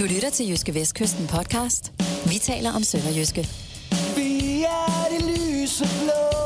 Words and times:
Du 0.00 0.04
lytter 0.04 0.30
til 0.30 0.48
Jyske 0.48 0.74
Vestkysten 0.74 1.26
podcast. 1.26 1.92
Vi 2.30 2.38
taler 2.38 2.72
om 2.72 2.82
Sønderjyske. 2.82 3.40
Vi 4.16 4.62
er 4.62 5.06
det 5.12 5.22
lyse 5.30 5.84
blå. 5.84 6.40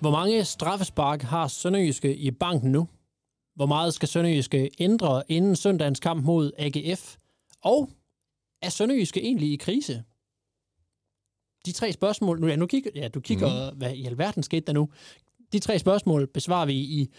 Hvor 0.00 0.10
mange 0.10 0.44
straffespark 0.44 1.22
har 1.22 1.48
Sønderjyske 1.48 2.16
i 2.16 2.30
banken 2.30 2.72
nu? 2.72 2.88
Hvor 3.54 3.66
meget 3.66 3.94
skal 3.94 4.08
Sønderjyske 4.08 4.70
ændre 4.78 5.22
inden 5.28 5.56
søndagens 5.56 6.00
kamp 6.00 6.24
mod 6.24 6.50
AGF? 6.58 7.16
Og 7.64 7.88
er 8.66 8.70
Sønderjyske 8.70 9.22
egentlig 9.22 9.52
i 9.52 9.56
krise? 9.56 10.04
De 11.66 11.72
tre 11.72 11.92
spørgsmål, 11.92 12.40
nu, 12.40 12.46
ja, 12.46 12.56
nu 12.56 12.66
kigger, 12.66 12.90
ja, 12.94 13.08
du 13.08 13.20
kigger, 13.20 13.70
mm. 13.70 13.78
hvad 13.78 13.94
i 13.94 14.06
alverden 14.06 14.42
skete 14.42 14.66
der 14.66 14.72
nu? 14.72 14.88
De 15.52 15.58
tre 15.58 15.78
spørgsmål 15.78 16.26
besvarer 16.26 16.66
vi 16.66 16.74
i, 16.74 17.10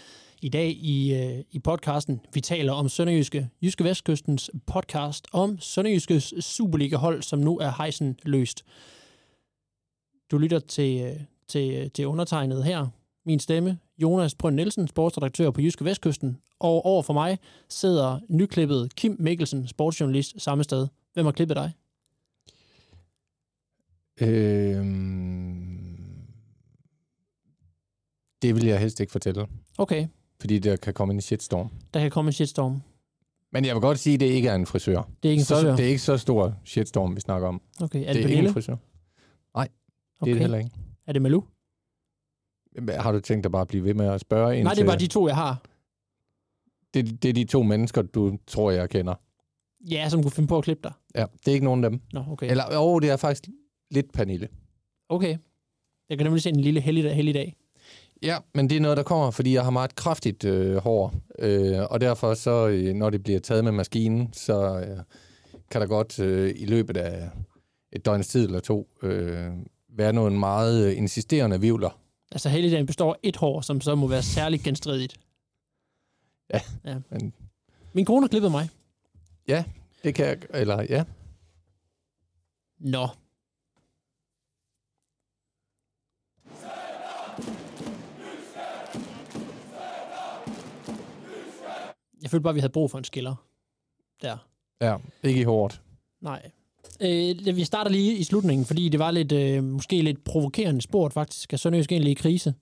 i 0.42 0.50
dag 0.50 0.70
i, 0.70 1.14
øh, 1.14 1.44
i 1.52 1.60
podcasten. 1.60 2.20
Vi 2.34 2.42
taler 2.42 2.74
om 2.74 2.90
Sønderjyske, 2.90 3.50
Jyske 3.64 3.84
Vestkystens 3.84 4.52
podcast 4.68 5.28
om 5.32 5.60
Sønderjyskes 5.60 6.34
Superliga-hold, 6.40 7.22
som 7.22 7.40
nu 7.40 7.58
er 7.58 7.72
hejsen 7.78 8.20
løst. 8.24 8.64
Du 10.32 10.38
lytter 10.38 10.60
til, 10.60 11.02
øh, 11.02 11.20
til, 11.48 11.76
øh, 11.76 11.92
til 11.92 12.08
undertegnet 12.08 12.64
her. 12.64 12.88
Min 13.26 13.40
stemme, 13.40 13.80
Jonas 13.98 14.36
Brønd 14.36 14.56
Nielsen, 14.56 14.88
sportsredaktør 14.88 15.52
på 15.52 15.62
Jyske 15.62 15.86
Vestkysten. 15.86 16.38
Og 16.60 16.86
over 16.86 17.02
for 17.02 17.14
mig 17.14 17.38
sidder 17.70 18.20
nyklippet 18.30 18.96
Kim 18.96 19.16
Mikkelsen, 19.20 19.68
sportsjournalist 19.68 20.42
samme 20.42 20.64
sted. 20.64 20.88
Hvem 21.18 21.26
har 21.26 21.32
klippet 21.32 21.58
dig? 21.58 21.72
Øhm, 24.22 25.78
det 28.42 28.56
vil 28.56 28.66
jeg 28.66 28.80
helst 28.80 29.00
ikke 29.00 29.12
fortælle, 29.12 29.48
Okay, 29.78 30.08
fordi 30.40 30.60
der 30.60 30.76
kan 30.76 30.94
komme 30.94 31.14
en 31.14 31.22
shitstorm. 31.22 31.70
der 31.94 32.00
kan 32.00 32.12
komme 32.12 32.30
en 32.30 32.34
shitstorm. 32.34 32.82
Men 33.52 33.66
jeg 33.66 33.76
vil 33.76 33.82
godt 33.82 34.00
sige, 34.00 34.14
at 34.14 34.20
det 34.20 34.26
ikke 34.26 34.50
er 34.50 34.56
en 34.56 34.66
frisør. 34.66 35.02
Det 35.24 35.30
er 35.30 35.32
ikke 35.32 35.42
en 35.42 35.46
så, 35.46 35.56
frisør. 35.56 35.76
Det 35.76 35.86
er 35.86 35.90
ikke 35.90 36.02
så 36.02 36.18
stor 36.18 36.56
shitstorm, 36.66 37.16
vi 37.16 37.22
snakker 37.22 37.48
om. 37.48 37.62
Okay, 37.82 37.84
er 37.84 37.86
det, 37.86 38.00
det 38.00 38.08
er 38.08 38.10
ikke 38.16 38.28
Pernille? 38.28 38.48
en 38.50 38.54
frisør. 38.54 38.76
Nej, 39.56 39.68
det 39.68 40.22
Okay. 40.22 40.32
er 40.32 40.34
det 40.34 40.42
heller 40.42 40.58
ikke. 40.58 40.72
Er 41.08 41.14
det 41.14 41.22
Malou? 41.22 41.44
Har 42.90 43.12
du 43.12 43.20
tænkt 43.20 43.44
dig 43.44 43.52
bare 43.52 43.62
at 43.62 43.68
blive 43.68 43.84
ved 43.84 43.94
med 43.94 44.06
at 44.08 44.22
spørge? 44.22 44.64
Nej, 44.64 44.74
det 44.74 44.80
er 44.80 44.84
indtil- 44.84 44.86
bare 44.86 44.98
de 44.98 45.08
to, 45.08 45.28
jeg 45.28 45.36
har. 45.36 45.62
det, 46.94 47.24
det 47.24 47.30
er 47.30 47.34
de 47.34 47.44
to 47.44 47.64
mennesker, 47.64 48.02
du 48.02 48.38
tror, 48.48 48.72
jeg 48.72 48.90
kender. 48.90 49.16
Ja, 49.92 50.10
som 50.10 50.22
kunne 50.22 50.32
finde 50.32 50.48
på 50.48 50.58
at 50.58 50.64
klippe 50.64 50.84
dig. 50.84 50.94
Ja, 51.18 51.26
det 51.40 51.48
er 51.48 51.54
ikke 51.54 51.66
nogen 51.66 51.84
af 51.84 51.90
dem. 51.90 52.02
Nå, 52.14 52.24
okay. 52.32 52.50
Eller, 52.52 52.74
jo, 52.74 53.00
det 53.00 53.10
er 53.10 53.18
faktisk 53.18 53.44
lidt 53.92 54.14
Pernille. 54.14 54.48
Okay. 55.10 55.38
Jeg 56.10 56.18
kan 56.18 56.26
nemlig 56.26 56.42
se 56.44 56.50
en 56.50 56.60
lille 56.60 56.80
helligdag. 56.82 57.16
helligdag. 57.16 57.56
Ja, 58.24 58.38
men 58.54 58.70
det 58.70 58.76
er 58.78 58.82
noget, 58.82 58.98
der 58.98 59.04
kommer, 59.04 59.32
fordi 59.32 59.54
jeg 59.54 59.64
har 59.64 59.70
meget 59.72 59.96
kraftigt 59.96 60.44
øh, 60.46 60.76
hår. 60.78 61.14
Øh, 61.40 61.80
og 61.90 62.02
derfor, 62.02 62.34
så, 62.34 62.68
øh, 62.68 62.94
når 62.94 63.10
det 63.10 63.24
bliver 63.24 63.40
taget 63.40 63.64
med 63.64 63.72
maskinen, 63.72 64.34
så 64.34 64.80
øh, 64.80 64.98
kan 65.72 65.82
der 65.82 65.88
godt 65.88 66.20
øh, 66.20 66.54
i 66.58 66.66
løbet 66.66 66.98
af 66.98 67.30
et 67.92 68.06
døgns 68.06 68.28
tid 68.28 68.46
eller 68.46 68.60
to 68.60 68.88
øh, 69.04 69.48
være 69.90 70.14
nogle 70.14 70.40
meget 70.40 70.86
øh, 70.88 70.98
insisterende 70.98 71.62
vivler. 71.62 72.00
Altså, 72.32 72.50
helligdagen 72.50 72.86
består 72.86 73.14
af 73.14 73.18
et 73.24 73.36
hår, 73.36 73.62
som 73.62 73.82
så 73.82 73.96
må 73.96 74.08
være 74.08 74.22
særligt 74.24 74.64
genstridigt. 74.64 75.16
Ja, 76.54 76.60
ja. 76.86 76.98
men- 77.12 77.34
Min 77.94 78.06
kone 78.06 78.22
har 78.24 78.28
klippet 78.28 78.52
mig. 78.52 78.70
Ja, 79.48 79.64
det 80.08 80.16
kan 80.16 80.26
jeg, 80.26 80.38
eller 80.54 80.86
ja. 80.90 81.04
Nå. 82.80 83.08
Jeg 92.22 92.30
følte 92.32 92.44
bare, 92.44 92.54
vi 92.54 92.60
havde 92.60 92.72
brug 92.72 92.92
for 92.92 92.98
en 92.98 93.04
skiller. 93.04 93.36
Der. 94.22 94.38
Ja, 94.82 94.98
ikke 95.24 95.42
i 95.42 95.44
hårdt. 95.44 95.82
Nej. 96.22 96.52
Øh, 97.02 97.56
vi 97.56 97.64
starter 97.64 97.92
lige 97.92 98.18
i 98.18 98.24
slutningen, 98.24 98.66
fordi 98.66 98.90
det 98.90 99.00
var 99.00 99.12
lidt, 99.12 99.32
øh, 99.32 99.64
måske 99.64 100.02
lidt 100.02 100.24
provokerende 100.24 100.82
sport 100.82 101.14
faktisk. 101.14 101.54
Er 101.54 101.58
Sønderjysk 101.58 101.92
egentlig 101.92 102.12
i 102.12 102.14
krise? 102.14 102.54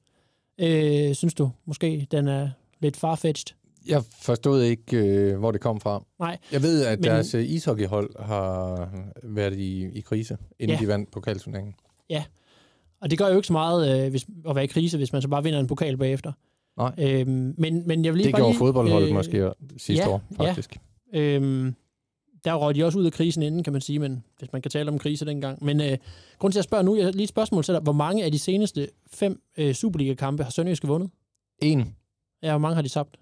Øh, 0.59 1.15
synes 1.15 1.33
du 1.33 1.51
måske, 1.65 2.07
den 2.11 2.27
er 2.27 2.49
lidt 2.79 2.97
farfetched? 2.97 3.57
Jeg 3.87 4.03
forstod 4.21 4.61
ikke, 4.61 4.97
øh, 4.97 5.37
hvor 5.39 5.51
det 5.51 5.61
kom 5.61 5.79
fra. 5.81 6.03
Nej. 6.19 6.37
Jeg 6.51 6.61
ved, 6.63 6.85
at 6.85 6.99
Men- 6.99 7.03
deres 7.03 7.33
øh, 7.35 7.45
ishockeyhold 7.49 8.23
har 8.25 8.89
været 9.23 9.55
i, 9.59 9.85
i 9.97 9.99
krise, 10.01 10.37
inden 10.59 10.69
Ja. 10.75 10.79
ja. 10.81 10.85
de 10.85 10.87
vandt 10.87 11.11
pokalturneringen. 11.11 11.73
Og 13.01 13.11
det 13.11 13.17
gør 13.19 13.27
jo 13.27 13.35
ikke 13.35 13.47
så 13.47 13.53
meget 13.53 14.05
øh, 14.05 14.09
hvis, 14.09 14.25
at 14.49 14.55
være 14.55 14.63
i 14.63 14.67
krise, 14.67 14.97
hvis 14.97 15.13
man 15.13 15.21
så 15.21 15.27
bare 15.27 15.43
vinder 15.43 15.59
en 15.59 15.67
pokal 15.67 15.97
bagefter. 15.97 16.31
Nej. 16.77 16.93
Øhm, 16.99 17.55
men, 17.57 17.87
men 17.87 18.05
jeg 18.05 18.13
vil 18.13 18.17
lige 18.17 18.25
Det 18.25 18.31
bare 18.33 18.39
gjorde 18.39 18.51
lige, 18.51 18.57
fodboldholdet 18.59 19.07
øh, 19.07 19.13
måske 19.13 19.51
sidste 19.77 20.03
ja, 20.05 20.09
år, 20.13 20.21
ja. 20.39 20.47
faktisk. 20.49 20.77
Øhm, 21.13 21.75
der 22.45 22.53
røg 22.55 22.75
de 22.75 22.83
også 22.85 22.99
ud 22.99 23.05
af 23.05 23.11
krisen 23.11 23.43
inden, 23.43 23.63
kan 23.63 23.73
man 23.73 23.81
sige, 23.81 23.99
men 23.99 24.23
hvis 24.39 24.53
man 24.53 24.61
kan 24.61 24.71
tale 24.71 24.91
om 24.91 24.99
krise 24.99 25.25
dengang. 25.25 25.63
Men 25.65 25.81
øh, 25.81 25.97
grund 26.39 26.51
til 26.53 26.59
at 26.59 26.65
spørge 26.65 26.83
nu, 26.83 26.95
jeg 26.95 27.11
lige 27.11 27.23
et 27.23 27.29
spørgsmål 27.29 27.63
til 27.63 27.73
dig. 27.73 27.81
Hvor 27.81 27.91
mange 27.93 28.23
af 28.23 28.31
de 28.31 28.39
seneste 28.39 28.89
fem 29.13 29.41
øh, 29.57 29.73
Superliga-kampe 29.73 30.43
har 30.43 30.51
Sønderjyske 30.51 30.87
vundet? 30.87 31.09
En. 31.61 31.95
Ja, 32.43 32.51
hvor 32.51 32.57
mange 32.59 32.75
har 32.75 32.81
de 32.81 32.89
tabt? 32.89 33.15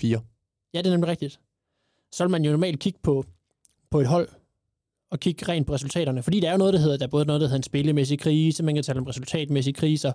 Fire. 0.00 0.20
Ja, 0.74 0.78
det 0.78 0.86
er 0.86 0.90
nemlig 0.90 1.08
rigtigt. 1.08 1.40
Så 2.12 2.24
vil 2.24 2.30
man 2.30 2.44
jo 2.44 2.50
normalt 2.50 2.80
kigge 2.80 2.98
på, 3.02 3.24
på 3.90 4.00
et 4.00 4.06
hold, 4.06 4.28
og 5.10 5.20
kigge 5.20 5.48
rent 5.48 5.66
på 5.66 5.74
resultaterne. 5.74 6.22
Fordi 6.22 6.40
der 6.40 6.48
er 6.48 6.52
jo 6.52 6.58
noget, 6.58 6.74
der 6.74 6.80
hedder, 6.80 6.96
der 6.96 7.06
er 7.06 7.10
både 7.10 7.24
noget, 7.24 7.40
der 7.40 7.46
hedder 7.46 7.56
en 7.56 7.62
spillemæssig 7.62 8.18
krise, 8.18 8.62
man 8.62 8.74
kan 8.74 8.84
tale 8.84 8.98
om 8.98 9.04
resultatmæssige 9.04 9.74
kriser, 9.74 10.12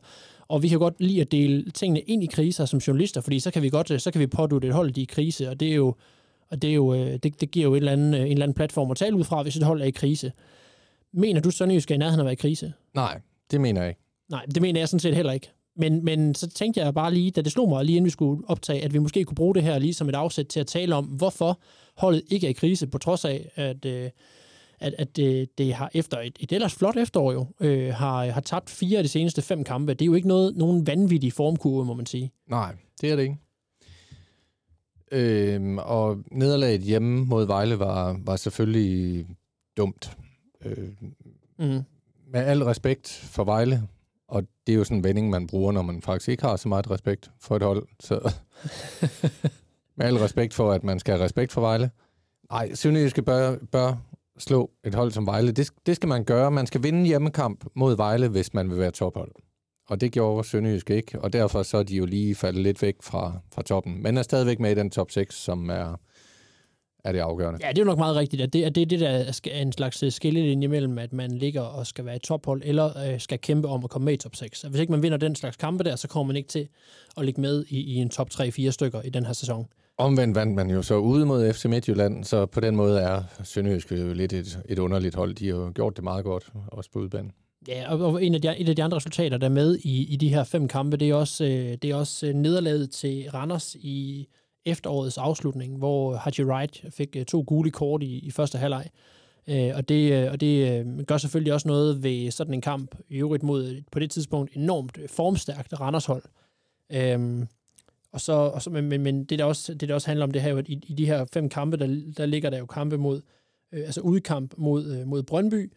og 0.48 0.64
vi 0.64 0.68
kan 0.68 0.80
godt 0.80 1.02
lide 1.02 1.22
at 1.22 1.32
dele 1.32 1.72
tingene 1.72 2.00
ind 2.00 2.24
i 2.24 2.26
kriser 2.26 2.66
som 2.66 2.80
journalister, 2.80 3.22
fordi 3.22 3.40
så 3.40 3.52
kan 3.52 3.62
vi 3.62 3.70
godt, 3.70 4.02
så 4.02 4.12
kan 4.12 4.22
vi 4.22 4.28
pådute 4.28 4.68
et 4.68 4.74
hold, 4.74 4.98
i 4.98 5.06
krise, 5.06 5.50
og 5.50 5.60
det 5.60 5.72
er 5.72 5.76
jo, 5.76 5.96
og 6.50 6.62
det, 6.62 6.70
er 6.70 6.74
jo, 6.74 6.94
øh, 6.94 7.20
det, 7.24 7.42
det 7.42 7.52
giver 7.52 7.66
jo 7.66 7.74
et 7.74 7.78
eller 7.78 7.92
andet, 7.92 8.22
en 8.22 8.32
eller 8.32 8.44
anden 8.44 8.56
platform 8.56 8.92
at 8.92 8.98
tale 8.98 9.16
ud 9.16 9.24
fra, 9.24 9.44
hvis 9.44 9.56
et 9.58 9.64
hold 9.64 9.82
er 9.82 9.86
i 9.86 9.92
krise. 9.92 10.32
Mener 11.14 11.42
du, 11.42 11.52
Sønderjysk 11.52 11.92
er 11.92 11.96
i 11.96 11.98
nærheden 11.98 12.20
af 12.20 12.24
at 12.24 12.26
være 12.26 12.34
i 12.34 12.36
krise? 12.36 12.74
Nej, 12.94 13.22
det 13.52 13.62
mener 13.62 13.82
jeg 13.82 13.90
ikke. 13.90 14.02
Nej, 14.30 14.46
det 14.46 14.62
mener 14.62 14.80
jeg 14.82 14.90
sådan 14.90 15.00
set 15.00 15.16
heller 15.16 15.34
ikke. 15.34 15.52
Men, 15.78 16.06
men 16.06 16.36
så 16.36 16.48
tænkte 16.50 16.82
jeg 16.82 16.94
bare 16.94 17.14
lige, 17.14 17.32
da 17.32 17.42
det 17.42 17.52
slog 17.52 17.70
mig 17.70 17.86
lige 17.86 17.96
inden 17.96 18.06
vi 18.06 18.10
skulle 18.10 18.44
optage, 18.50 18.84
at 18.84 18.94
vi 18.94 19.00
måske 19.00 19.24
kunne 19.26 19.36
bruge 19.36 19.56
det 19.56 19.64
her 19.64 19.80
lige 19.80 19.94
som 19.94 20.10
et 20.10 20.16
afsæt 20.16 20.46
til 20.48 20.60
at 20.60 20.68
tale 20.68 20.96
om, 20.96 21.06
hvorfor 21.06 21.60
holdet 21.98 22.22
ikke 22.30 22.48
er 22.48 22.50
i 22.50 22.54
krise, 22.54 22.88
på 22.88 22.98
trods 22.98 23.26
af, 23.26 23.50
at, 23.56 23.86
øh, 23.86 24.10
at, 24.80 24.96
at 24.98 25.16
det, 25.16 25.58
det 25.58 25.74
har 25.74 25.92
efter 25.94 26.20
et, 26.20 26.38
et 26.40 26.52
ellers 26.52 26.74
flot 26.74 26.98
efterår 26.98 27.32
jo, 27.32 27.48
øh, 27.60 27.94
har, 27.94 28.26
har 28.26 28.42
tabt 28.42 28.70
fire 28.70 28.98
af 28.98 29.04
de 29.04 29.10
seneste 29.10 29.42
fem 29.42 29.64
kampe. 29.64 29.94
Det 29.94 30.02
er 30.02 30.06
jo 30.06 30.14
ikke 30.14 30.28
noget, 30.28 30.56
nogen 30.58 30.88
vanvittig 30.88 31.34
formkurve, 31.34 31.86
må 31.86 31.94
man 31.94 32.06
sige. 32.06 32.32
Nej, 32.50 32.76
det 33.02 33.12
er 33.12 33.16
det 33.16 33.24
ikke. 33.24 33.38
Øhm, 35.12 35.78
og 35.78 36.18
nederlaget 36.32 36.82
hjemme 36.82 37.26
mod 37.26 37.46
Vejle 37.46 37.80
var, 37.80 38.20
var 38.26 38.36
selvfølgelig 38.36 39.26
dumt. 39.78 40.18
Øh, 40.66 40.88
Mm. 41.60 41.82
med 42.28 42.40
al 42.40 42.64
respekt 42.64 43.08
for 43.10 43.44
Vejle, 43.44 43.84
og 44.28 44.44
det 44.68 44.74
er 44.74 44.78
jo 44.78 44.84
sådan 44.84 44.98
en 44.98 45.04
vending, 45.04 45.30
man 45.30 45.48
bruger, 45.48 45.72
når 45.72 45.82
man 45.82 46.02
faktisk 46.02 46.30
ikke 46.30 46.44
har 46.44 46.56
så 46.56 46.70
meget 46.70 46.92
respekt 46.92 47.32
for 47.42 47.56
et 47.56 47.62
hold. 47.62 47.88
Så 48.00 48.34
med 49.98 50.06
al 50.06 50.18
respekt 50.18 50.54
for, 50.54 50.72
at 50.72 50.84
man 50.84 51.00
skal 51.00 51.14
have 51.14 51.26
respekt 51.26 51.52
for 51.52 51.62
Vejle. 51.62 51.92
Nej, 52.52 52.74
Sønderjyske 52.74 53.22
bør, 53.22 53.56
bør 53.72 53.96
slå 54.38 54.72
et 54.84 54.96
hold 54.96 55.12
som 55.12 55.26
Vejle. 55.26 55.52
Det, 55.52 55.70
det 55.86 55.96
skal 55.96 56.10
man 56.10 56.24
gøre. 56.24 56.52
Man 56.52 56.68
skal 56.68 56.84
vinde 56.84 57.06
hjemmekamp 57.06 57.66
mod 57.76 57.96
Vejle, 57.96 58.28
hvis 58.28 58.54
man 58.54 58.70
vil 58.70 58.80
være 58.80 58.92
tophold. 58.92 59.32
Og 59.90 60.02
det 60.02 60.12
gjorde 60.12 60.48
Sønderjysk 60.48 60.90
ikke, 60.90 61.22
og 61.22 61.34
derfor 61.34 61.64
så 61.64 61.78
er 61.78 61.84
de 61.84 61.96
jo 61.96 62.06
lige 62.06 62.36
faldet 62.36 62.64
lidt 62.64 62.82
væk 62.82 62.96
fra, 63.02 63.34
fra 63.54 63.62
toppen. 63.62 64.04
Men 64.04 64.18
er 64.18 64.22
stadigvæk 64.22 64.60
med 64.60 64.72
i 64.72 64.76
den 64.76 64.90
top 64.90 65.12
6, 65.12 65.36
som 65.36 65.70
er, 65.70 66.00
er 67.06 67.12
det 67.12 67.20
afgørende. 67.20 67.60
Ja, 67.64 67.70
det 67.70 67.78
er 67.78 67.82
jo 67.82 67.86
nok 67.86 67.98
meget 67.98 68.16
rigtigt, 68.16 68.42
at 68.42 68.54
det, 68.54 68.64
at 68.64 68.76
det 68.76 68.82
er 68.82 68.86
det, 68.86 69.00
der 69.00 69.10
er 69.10 69.62
en 69.62 69.72
slags 69.72 70.04
øh, 70.04 70.12
skillelinje 70.12 70.68
mellem, 70.68 70.98
at 70.98 71.14
man 71.14 71.32
ligger 71.32 71.62
og 71.62 71.88
skal 71.88 72.06
være 72.06 72.16
et 72.16 72.22
tophold, 72.22 72.62
eller 72.66 73.12
øh, 73.14 73.20
skal 73.20 73.40
kæmpe 73.40 73.68
om 73.68 73.84
at 73.84 73.90
komme 73.90 74.06
med 74.06 74.14
i 74.14 74.18
top 74.18 74.36
6. 74.36 74.64
Og 74.64 74.70
hvis 74.70 74.80
ikke 74.80 74.92
man 74.92 75.04
vinder 75.04 75.18
den 75.18 75.36
slags 75.36 75.58
kampe 75.58 75.84
der, 75.84 75.96
så 75.96 76.08
kommer 76.08 76.28
man 76.28 76.36
ikke 76.36 76.50
til 76.50 76.68
at 77.18 77.26
ligge 77.26 77.42
med 77.42 77.66
i, 77.70 77.80
i 77.80 77.96
en 77.96 78.10
top 78.10 78.30
3-4 78.34 78.70
stykker 78.70 79.02
i 79.02 79.10
den 79.10 79.26
her 79.26 79.34
sæson. 79.34 79.68
Omvendt 79.98 80.36
vandt 80.36 80.56
man 80.56 80.70
jo 80.70 80.82
så 80.82 80.98
ude 80.98 81.26
mod 81.26 81.54
FC 81.54 81.66
Midtjylland, 81.66 82.24
så 82.24 82.46
på 82.46 82.60
den 82.60 82.76
måde 82.76 83.00
er 83.00 83.24
Sønderjysk 83.44 83.92
jo 83.92 84.14
lidt 84.14 84.34
et, 84.34 84.60
et 84.70 84.80
underligt 84.80 85.16
hold. 85.16 85.36
De 85.36 85.48
har 85.48 85.56
jo 85.56 85.72
gjort 85.76 85.96
det 85.96 86.04
meget 86.04 86.24
godt, 86.24 86.50
også 86.68 86.92
på 86.92 87.00
udbanen. 87.00 87.32
Ja, 87.68 87.92
og, 87.94 88.00
og 88.00 88.24
en 88.24 88.36
af 88.36 88.42
de, 88.42 88.58
et 88.58 88.70
af 88.70 88.76
de 88.76 88.84
andre 88.84 88.98
resultater, 88.98 89.38
der 89.38 89.46
er 89.46 89.52
med 89.52 89.78
i, 89.78 90.14
i 90.14 90.16
de 90.16 90.30
her 90.30 90.44
fem 90.44 90.68
kampe, 90.68 90.98
det 90.98 91.10
er 91.10 91.16
også, 91.16 91.44
øh, 91.46 91.78
det 91.82 91.86
er 91.86 91.96
også 91.96 92.28
øh, 92.28 92.34
nederlaget 92.34 92.92
til 92.92 93.30
Randers 93.34 93.76
i 93.76 94.28
efterårets 94.66 95.18
afslutning, 95.18 95.78
hvor 95.78 96.16
Haji 96.16 96.44
Wright 96.44 96.86
fik 96.90 97.16
øh, 97.16 97.26
to 97.26 97.44
gule 97.48 97.72
kort 97.72 98.04
i, 98.04 98.20
i 98.20 98.32
første 98.32 98.58
halvleg. 98.58 98.90
Øh, 99.48 99.72
og 99.76 99.90
det, 99.90 100.12
øh, 100.12 100.32
og 100.32 100.42
det 100.42 100.80
øh, 100.80 101.00
gør 101.04 101.18
selvfølgelig 101.18 101.54
også 101.54 101.68
noget 101.68 102.04
ved 102.04 102.32
sådan 102.32 102.54
en 102.54 102.62
kamp, 102.62 102.96
i 103.10 103.18
øvrigt 103.18 103.44
mod 103.44 103.84
på 103.92 104.00
det 104.00 104.12
tidspunkt 104.12 104.56
enormt 104.56 105.00
formstærkt 105.10 105.80
Randers-hold. 105.80 106.24
Øhm, 106.90 107.48
Og 108.12 108.22
så, 108.22 108.34
og 108.34 108.62
så, 108.62 108.70
men, 108.70 109.02
men, 109.04 109.24
det, 109.26 109.40
der 109.40 109.46
også, 109.46 109.74
det, 109.74 109.90
der 109.90 109.96
også 109.96 110.08
handler 110.08 110.24
om, 110.24 110.32
det 110.32 110.42
her, 110.42 110.58
at 110.58 110.70
i, 110.70 110.80
i 110.88 110.94
de 110.94 111.06
her 111.06 111.26
fem 111.34 111.50
kampe, 111.50 111.78
der, 111.78 111.88
der 112.18 112.26
ligger 112.26 112.50
der 112.50 112.58
jo 112.58 112.66
kampe 112.66 112.98
mod, 112.98 113.22
øh, 113.72 113.80
altså 113.86 114.02
udkamp 114.02 114.54
mod, 114.58 114.86
øh, 114.86 115.08
mod 115.08 115.24
Brøndby, 115.24 115.72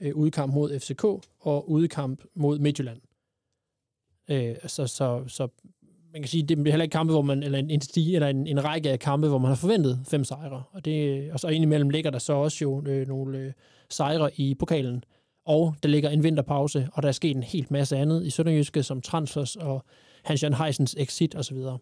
øh, 0.00 0.14
udkamp 0.14 0.54
mod 0.54 0.78
FCK 0.80 1.04
og 1.40 1.70
udkamp 1.70 2.22
mod 2.34 2.58
Midtjylland. 2.58 3.00
Øh, 4.30 4.54
så, 4.66 4.86
så, 4.86 5.24
så 5.28 5.48
man 6.14 6.22
kan 6.22 6.28
sige, 6.28 6.42
det 6.42 6.58
er 6.58 6.70
heller 6.70 6.82
ikke 6.82 6.92
kampe, 6.92 7.12
hvor 7.12 7.22
man, 7.22 7.42
eller 7.42 7.58
en, 7.58 7.70
en, 7.70 7.80
eller 7.96 8.28
en, 8.28 8.46
en 8.46 8.64
række 8.64 8.90
af 8.90 8.98
kampe, 8.98 9.28
hvor 9.28 9.38
man 9.38 9.48
har 9.48 9.56
forventet 9.56 10.00
fem 10.08 10.24
sejre. 10.24 10.62
Og, 10.72 10.84
det, 10.84 11.32
og 11.32 11.40
så 11.40 11.48
indimellem 11.48 11.90
ligger 11.90 12.10
der 12.10 12.18
så 12.18 12.32
også 12.32 12.58
jo 12.62 12.82
øh, 12.86 13.08
nogle 13.08 13.38
øh, 13.38 13.52
sejre 13.90 14.30
i 14.36 14.54
pokalen. 14.54 15.04
Og 15.46 15.74
der 15.82 15.88
ligger 15.88 16.10
en 16.10 16.22
vinterpause, 16.22 16.88
og 16.92 17.02
der 17.02 17.08
er 17.08 17.12
sket 17.12 17.36
en 17.36 17.42
helt 17.42 17.70
masse 17.70 17.96
andet 17.96 18.26
i 18.26 18.30
Sønderjyske, 18.30 18.82
som 18.82 19.00
transfers 19.00 19.56
og 19.56 19.84
Hans-Jan 20.24 20.54
Heisens 20.54 20.96
exit 20.98 21.34
osv. 21.36 21.56
Det 21.56 21.80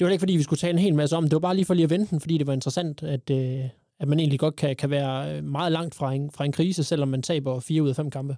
var 0.00 0.08
ikke, 0.08 0.20
fordi 0.20 0.36
vi 0.36 0.42
skulle 0.42 0.58
tale 0.58 0.72
en 0.72 0.78
hel 0.78 0.94
masse 0.94 1.16
om 1.16 1.22
det. 1.22 1.30
Det 1.30 1.34
var 1.36 1.40
bare 1.40 1.54
lige 1.54 1.64
for 1.64 1.74
lige 1.74 1.84
at 1.84 1.90
vente 1.90 2.10
den, 2.10 2.20
fordi 2.20 2.38
det 2.38 2.46
var 2.46 2.52
interessant, 2.52 3.02
at, 3.02 3.30
øh, 3.30 3.64
at 4.00 4.08
man 4.08 4.20
egentlig 4.20 4.40
godt 4.40 4.56
kan, 4.56 4.76
kan 4.76 4.90
være 4.90 5.36
øh, 5.36 5.44
meget 5.44 5.72
langt 5.72 5.94
fra 5.94 6.12
en, 6.12 6.30
fra 6.30 6.44
en 6.44 6.52
krise, 6.52 6.84
selvom 6.84 7.08
man 7.08 7.22
taber 7.22 7.60
fire 7.60 7.82
ud 7.82 7.88
af 7.88 7.96
fem 7.96 8.10
kampe. 8.10 8.36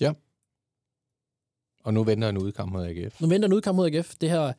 Ja. 0.00 0.12
Og 1.86 1.94
nu 1.94 2.04
venter 2.04 2.28
en 2.28 2.38
udkamp 2.38 2.72
mod 2.72 2.86
AGF. 2.86 3.20
Nu 3.20 3.28
venter 3.28 3.48
en 3.48 3.52
udkamp 3.52 3.76
mod 3.76 3.86
AGF. 3.86 4.14
Det 4.20 4.30
her, 4.30 4.52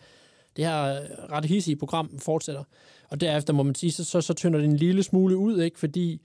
det 0.56 0.66
her 0.66 1.00
ret 1.32 1.46
hissige 1.46 1.76
program 1.76 2.20
fortsætter. 2.20 2.64
Og 3.10 3.22
derefter 3.22 3.54
må 3.54 3.64
man 3.64 3.76
sige, 3.76 3.92
så, 3.92 4.04
så, 4.04 4.22
så 4.22 4.34
tynder 4.34 4.60
det 4.60 4.70
en 4.70 4.78
lille 4.78 5.04
smule 5.04 5.38
ud, 5.38 5.62
ikke? 5.62 5.80
fordi 5.80 6.22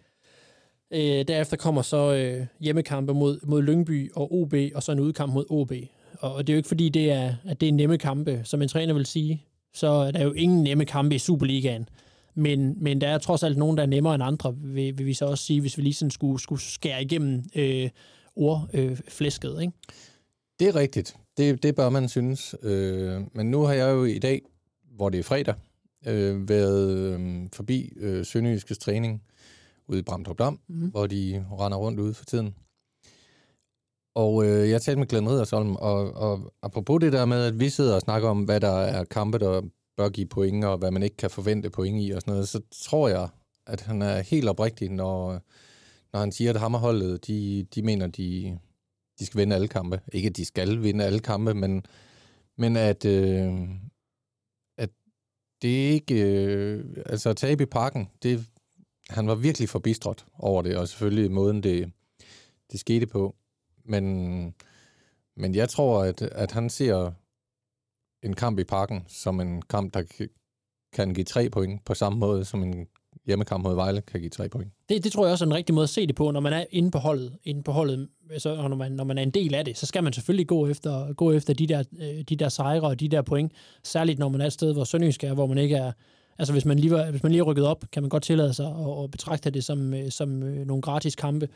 øh, 0.91 1.29
derefter 1.29 1.57
kommer 1.57 1.83
så 1.83 2.13
øh, 2.15 2.47
hjemmekampe 2.61 3.15
mod, 3.15 3.39
mod 3.43 3.63
Lyngby 3.63 4.13
og 4.15 4.35
OB, 4.35 4.55
og 4.75 4.83
så 4.83 4.93
en 4.93 5.01
udkamp 5.01 5.33
mod 5.33 5.45
OB. 5.51 5.73
Og, 6.19 6.35
og 6.35 6.47
det 6.47 6.53
er 6.53 6.55
jo 6.55 6.59
ikke 6.59 6.69
fordi, 6.69 6.89
det 6.89 7.11
er, 7.13 7.35
at 7.45 7.61
det 7.61 7.69
er 7.69 7.73
nemme 7.73 7.99
kampe, 7.99 8.41
som 8.45 8.63
en 8.63 8.69
træner 8.69 8.95
vil 8.95 9.07
sige. 9.07 9.45
Så 9.75 9.89
er 9.89 10.11
der 10.11 10.23
jo 10.23 10.33
ingen 10.33 10.63
nemme 10.63 10.85
kampe 10.85 11.15
i 11.15 11.19
Superligaen. 11.19 11.89
Men, 12.35 12.75
men 12.77 13.01
der 13.01 13.09
er 13.09 13.19
trods 13.19 13.43
alt 13.43 13.59
nogen, 13.59 13.77
der 13.77 13.83
er 13.83 13.87
nemmere 13.87 14.15
end 14.15 14.23
andre, 14.23 14.55
vil, 14.57 14.99
vil 14.99 15.07
vi 15.07 15.15
så 15.15 15.25
også 15.25 15.45
sige, 15.45 15.61
hvis 15.61 15.79
vi 15.79 15.83
lige 15.83 15.95
sådan 15.95 16.11
skulle, 16.11 16.41
skulle 16.41 16.63
skære 16.63 17.03
igennem 17.03 17.45
øh, 17.55 17.91
ordflæsket. 18.37 19.55
Øh, 19.57 19.63
ikke? 19.63 19.73
Det 20.63 20.69
er 20.69 20.77
rigtigt. 20.77 21.17
Det, 21.37 21.63
det 21.63 21.75
bør 21.75 21.89
man 21.89 22.09
synes. 22.09 22.55
Øh, 22.63 23.21
men 23.33 23.51
nu 23.51 23.63
har 23.63 23.75
jeg 23.75 23.91
jo 23.91 24.05
i 24.05 24.19
dag, 24.19 24.43
hvor 24.97 25.09
det 25.09 25.19
er 25.19 25.23
fredag, 25.23 25.55
øh, 26.07 26.49
været 26.49 26.91
øh, 26.91 27.49
forbi 27.53 27.93
øh, 27.97 28.27
Sønderjyskes 28.27 28.79
træning 28.79 29.23
ude 29.89 29.99
i 29.99 30.03
Bramdrup 30.03 30.39
Dam, 30.39 30.61
mm. 30.69 30.91
hvor 30.91 31.07
de 31.07 31.47
render 31.51 31.79
rundt 31.79 32.01
ude 32.01 32.15
for 32.15 32.25
tiden. 32.25 32.55
Og 34.15 34.45
øh, 34.45 34.71
jeg 34.71 34.83
talte 34.83 34.99
med 34.99 35.07
Glenn 35.07 35.29
Riddersholm, 35.29 35.77
og, 35.77 36.13
og 36.13 36.53
apropos 36.63 37.01
det 37.01 37.13
der 37.13 37.25
med, 37.25 37.45
at 37.45 37.61
vi 37.61 37.69
sidder 37.69 37.95
og 37.95 38.01
snakker 38.01 38.29
om, 38.29 38.43
hvad 38.43 38.61
der 38.61 38.77
er 38.77 39.05
kampe, 39.05 39.39
der 39.39 39.63
bør 39.97 40.09
give 40.09 40.27
point, 40.27 40.65
og 40.65 40.79
hvad 40.79 40.91
man 40.91 41.03
ikke 41.03 41.17
kan 41.17 41.31
forvente 41.31 41.71
point 41.71 42.09
i 42.09 42.11
og 42.11 42.21
sådan 42.21 42.33
noget, 42.33 42.49
så 42.49 42.61
tror 42.85 43.09
jeg, 43.09 43.29
at 43.67 43.81
han 43.81 44.03
er 44.03 44.21
helt 44.21 44.49
oprigtig, 44.49 44.91
når, 44.91 45.41
når 46.13 46.21
han 46.21 46.33
siger, 46.33 46.51
at 46.51 46.61
hammerholdet, 46.61 47.27
de, 47.27 47.67
de 47.75 47.83
mener, 47.83 48.07
de, 48.07 48.59
de 49.23 49.27
skal 49.27 49.41
vinde 49.41 49.55
alle 49.55 49.69
kampe. 49.69 50.01
Ikke, 50.13 50.29
at 50.29 50.37
de 50.37 50.45
skal 50.45 50.83
vinde 50.83 51.05
alle 51.05 51.21
kampe, 51.21 51.55
men, 51.55 51.87
men 52.57 52.77
at, 52.77 53.05
øh, 53.05 53.69
at 54.79 54.91
det 55.63 55.69
ikke... 55.69 56.15
Øh, 56.25 56.85
altså 57.07 57.31
at 57.31 57.37
tabe 57.37 57.63
i 57.63 57.67
parken, 57.67 58.09
det, 58.23 58.47
han 59.11 59.27
var 59.27 59.35
virkelig 59.35 59.69
forbistret 59.69 60.25
over 60.39 60.63
det, 60.63 60.77
og 60.77 60.89
selvfølgelig 60.89 61.31
måden, 61.31 61.63
det, 61.63 61.93
det 62.73 62.81
skete 62.81 63.07
på. 63.07 63.37
Men, 63.85 64.55
men 65.37 65.55
jeg 65.55 65.69
tror, 65.69 66.05
at, 66.05 66.23
at 66.23 66.53
han 66.53 66.71
ser 66.71 67.13
en 68.23 68.35
kamp 68.35 68.59
i 68.59 68.65
parken 68.65 69.05
som 69.09 69.41
en 69.41 69.63
kamp, 69.63 69.95
der 69.95 70.27
kan 70.93 71.15
give 71.15 71.25
tre 71.25 71.51
point 71.51 71.85
på 71.85 71.95
samme 71.95 72.19
måde 72.19 72.45
som 72.45 72.63
en 72.63 72.87
hjemmekamp 73.27 73.65
mod 73.65 73.75
Vejle 73.75 74.01
kan 74.01 74.21
give 74.21 74.31
tre 74.31 74.49
point. 74.49 74.73
Det, 74.89 75.05
det 75.05 75.13
tror 75.13 75.25
jeg 75.25 75.33
også 75.33 75.45
er 75.45 75.47
en 75.47 75.55
rigtig 75.55 75.75
måde 75.75 75.83
at 75.85 75.91
se 75.91 76.07
det 76.07 76.15
på, 76.15 76.31
når 76.31 76.41
man 76.41 76.53
er 76.53 76.65
inde 76.71 76.91
på 76.91 76.99
holdet, 76.99 77.33
inde 77.45 77.63
på 77.63 77.73
holdet 77.73 78.09
altså, 78.33 78.57
og 78.57 78.71
når 78.71 78.77
man, 78.77 78.93
når 78.93 79.05
man 79.05 79.19
er 79.19 79.23
en 79.23 79.31
del 79.31 79.55
af 79.55 79.65
det, 79.65 79.79
så 79.79 79.87
skal 79.87 80.05
man 80.05 80.13
selvfølgelig 80.13 80.47
gå 80.47 80.69
efter, 80.69 81.13
gå 81.13 81.33
efter 81.33 81.55
de, 81.55 81.67
der, 81.67 81.83
øh, 82.01 82.23
de 82.29 82.37
der 82.37 82.49
sejre 82.49 82.83
og 82.83 83.01
de 83.01 83.09
der 83.09 83.23
point, 83.23 83.53
særligt 83.85 84.19
når 84.19 84.29
man 84.29 84.41
er 84.41 84.47
et 84.47 84.53
sted, 84.53 84.73
hvor 84.73 84.85
Sønderjysk 84.85 85.25
er, 85.25 85.35
hvor 85.35 85.47
man 85.47 85.59
ikke 85.59 85.77
er, 85.77 85.93
altså 86.39 86.53
hvis 86.53 86.65
man 86.65 86.79
lige, 86.79 86.91
var, 86.91 87.11
hvis 87.11 87.23
man 87.23 87.33
lige 87.33 87.41
er 87.41 87.45
rykket 87.45 87.67
op, 87.67 87.85
kan 87.93 88.03
man 88.03 88.11
godt 88.11 88.23
tillade 88.23 88.55
sig 88.55 88.67
at, 88.67 89.05
at 89.05 89.11
betragte 89.11 89.51
det 89.51 89.65
som, 89.65 89.95
øh, 89.95 90.11
som 90.11 90.43
øh, 90.43 90.67
nogle 90.67 90.83
gratis 90.83 91.15
kampe, 91.15 91.49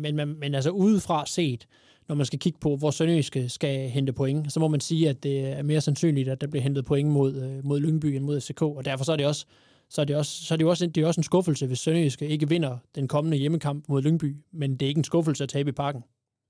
men, 0.00 0.16
men, 0.16 0.40
men 0.40 0.54
altså 0.54 0.70
udefra 0.70 1.26
set, 1.26 1.66
når 2.08 2.14
man 2.14 2.26
skal 2.26 2.38
kigge 2.38 2.58
på, 2.60 2.76
hvor 2.76 2.90
Sønderjyske 2.90 3.48
skal 3.48 3.88
hente 3.88 4.12
point, 4.12 4.52
så 4.52 4.60
må 4.60 4.68
man 4.68 4.80
sige, 4.80 5.08
at 5.08 5.22
det 5.22 5.40
er 5.40 5.62
mere 5.62 5.80
sandsynligt, 5.80 6.28
at 6.28 6.40
der 6.40 6.46
bliver 6.46 6.62
hentet 6.62 6.84
point 6.84 7.10
mod, 7.10 7.62
mod 7.62 7.80
Lyngby 7.80 8.06
end 8.06 8.24
mod 8.24 8.40
FCK, 8.40 8.62
og 8.62 8.84
derfor 8.84 9.04
så 9.04 9.12
er 9.12 9.16
det 9.16 9.26
også 9.26 9.46
så 9.92 10.00
er 10.00 10.04
det 10.04 10.16
også, 10.16 10.44
så 10.44 10.54
er 10.54 10.56
det 10.56 10.66
også, 10.66 10.86
det 10.86 11.02
er 11.02 11.06
også 11.06 11.20
en 11.20 11.24
skuffelse, 11.24 11.66
hvis 11.66 11.78
Sønderjyske 11.78 12.28
ikke 12.28 12.48
vinder 12.48 12.78
den 12.94 13.08
kommende 13.08 13.36
hjemmekamp 13.36 13.88
mod 13.88 14.02
Lyngby, 14.02 14.36
men 14.52 14.76
det 14.76 14.86
er 14.86 14.88
ikke 14.88 14.98
en 14.98 15.04
skuffelse 15.04 15.44
at 15.44 15.48
tabe 15.48 15.68
i 15.68 15.72
parken. 15.72 16.04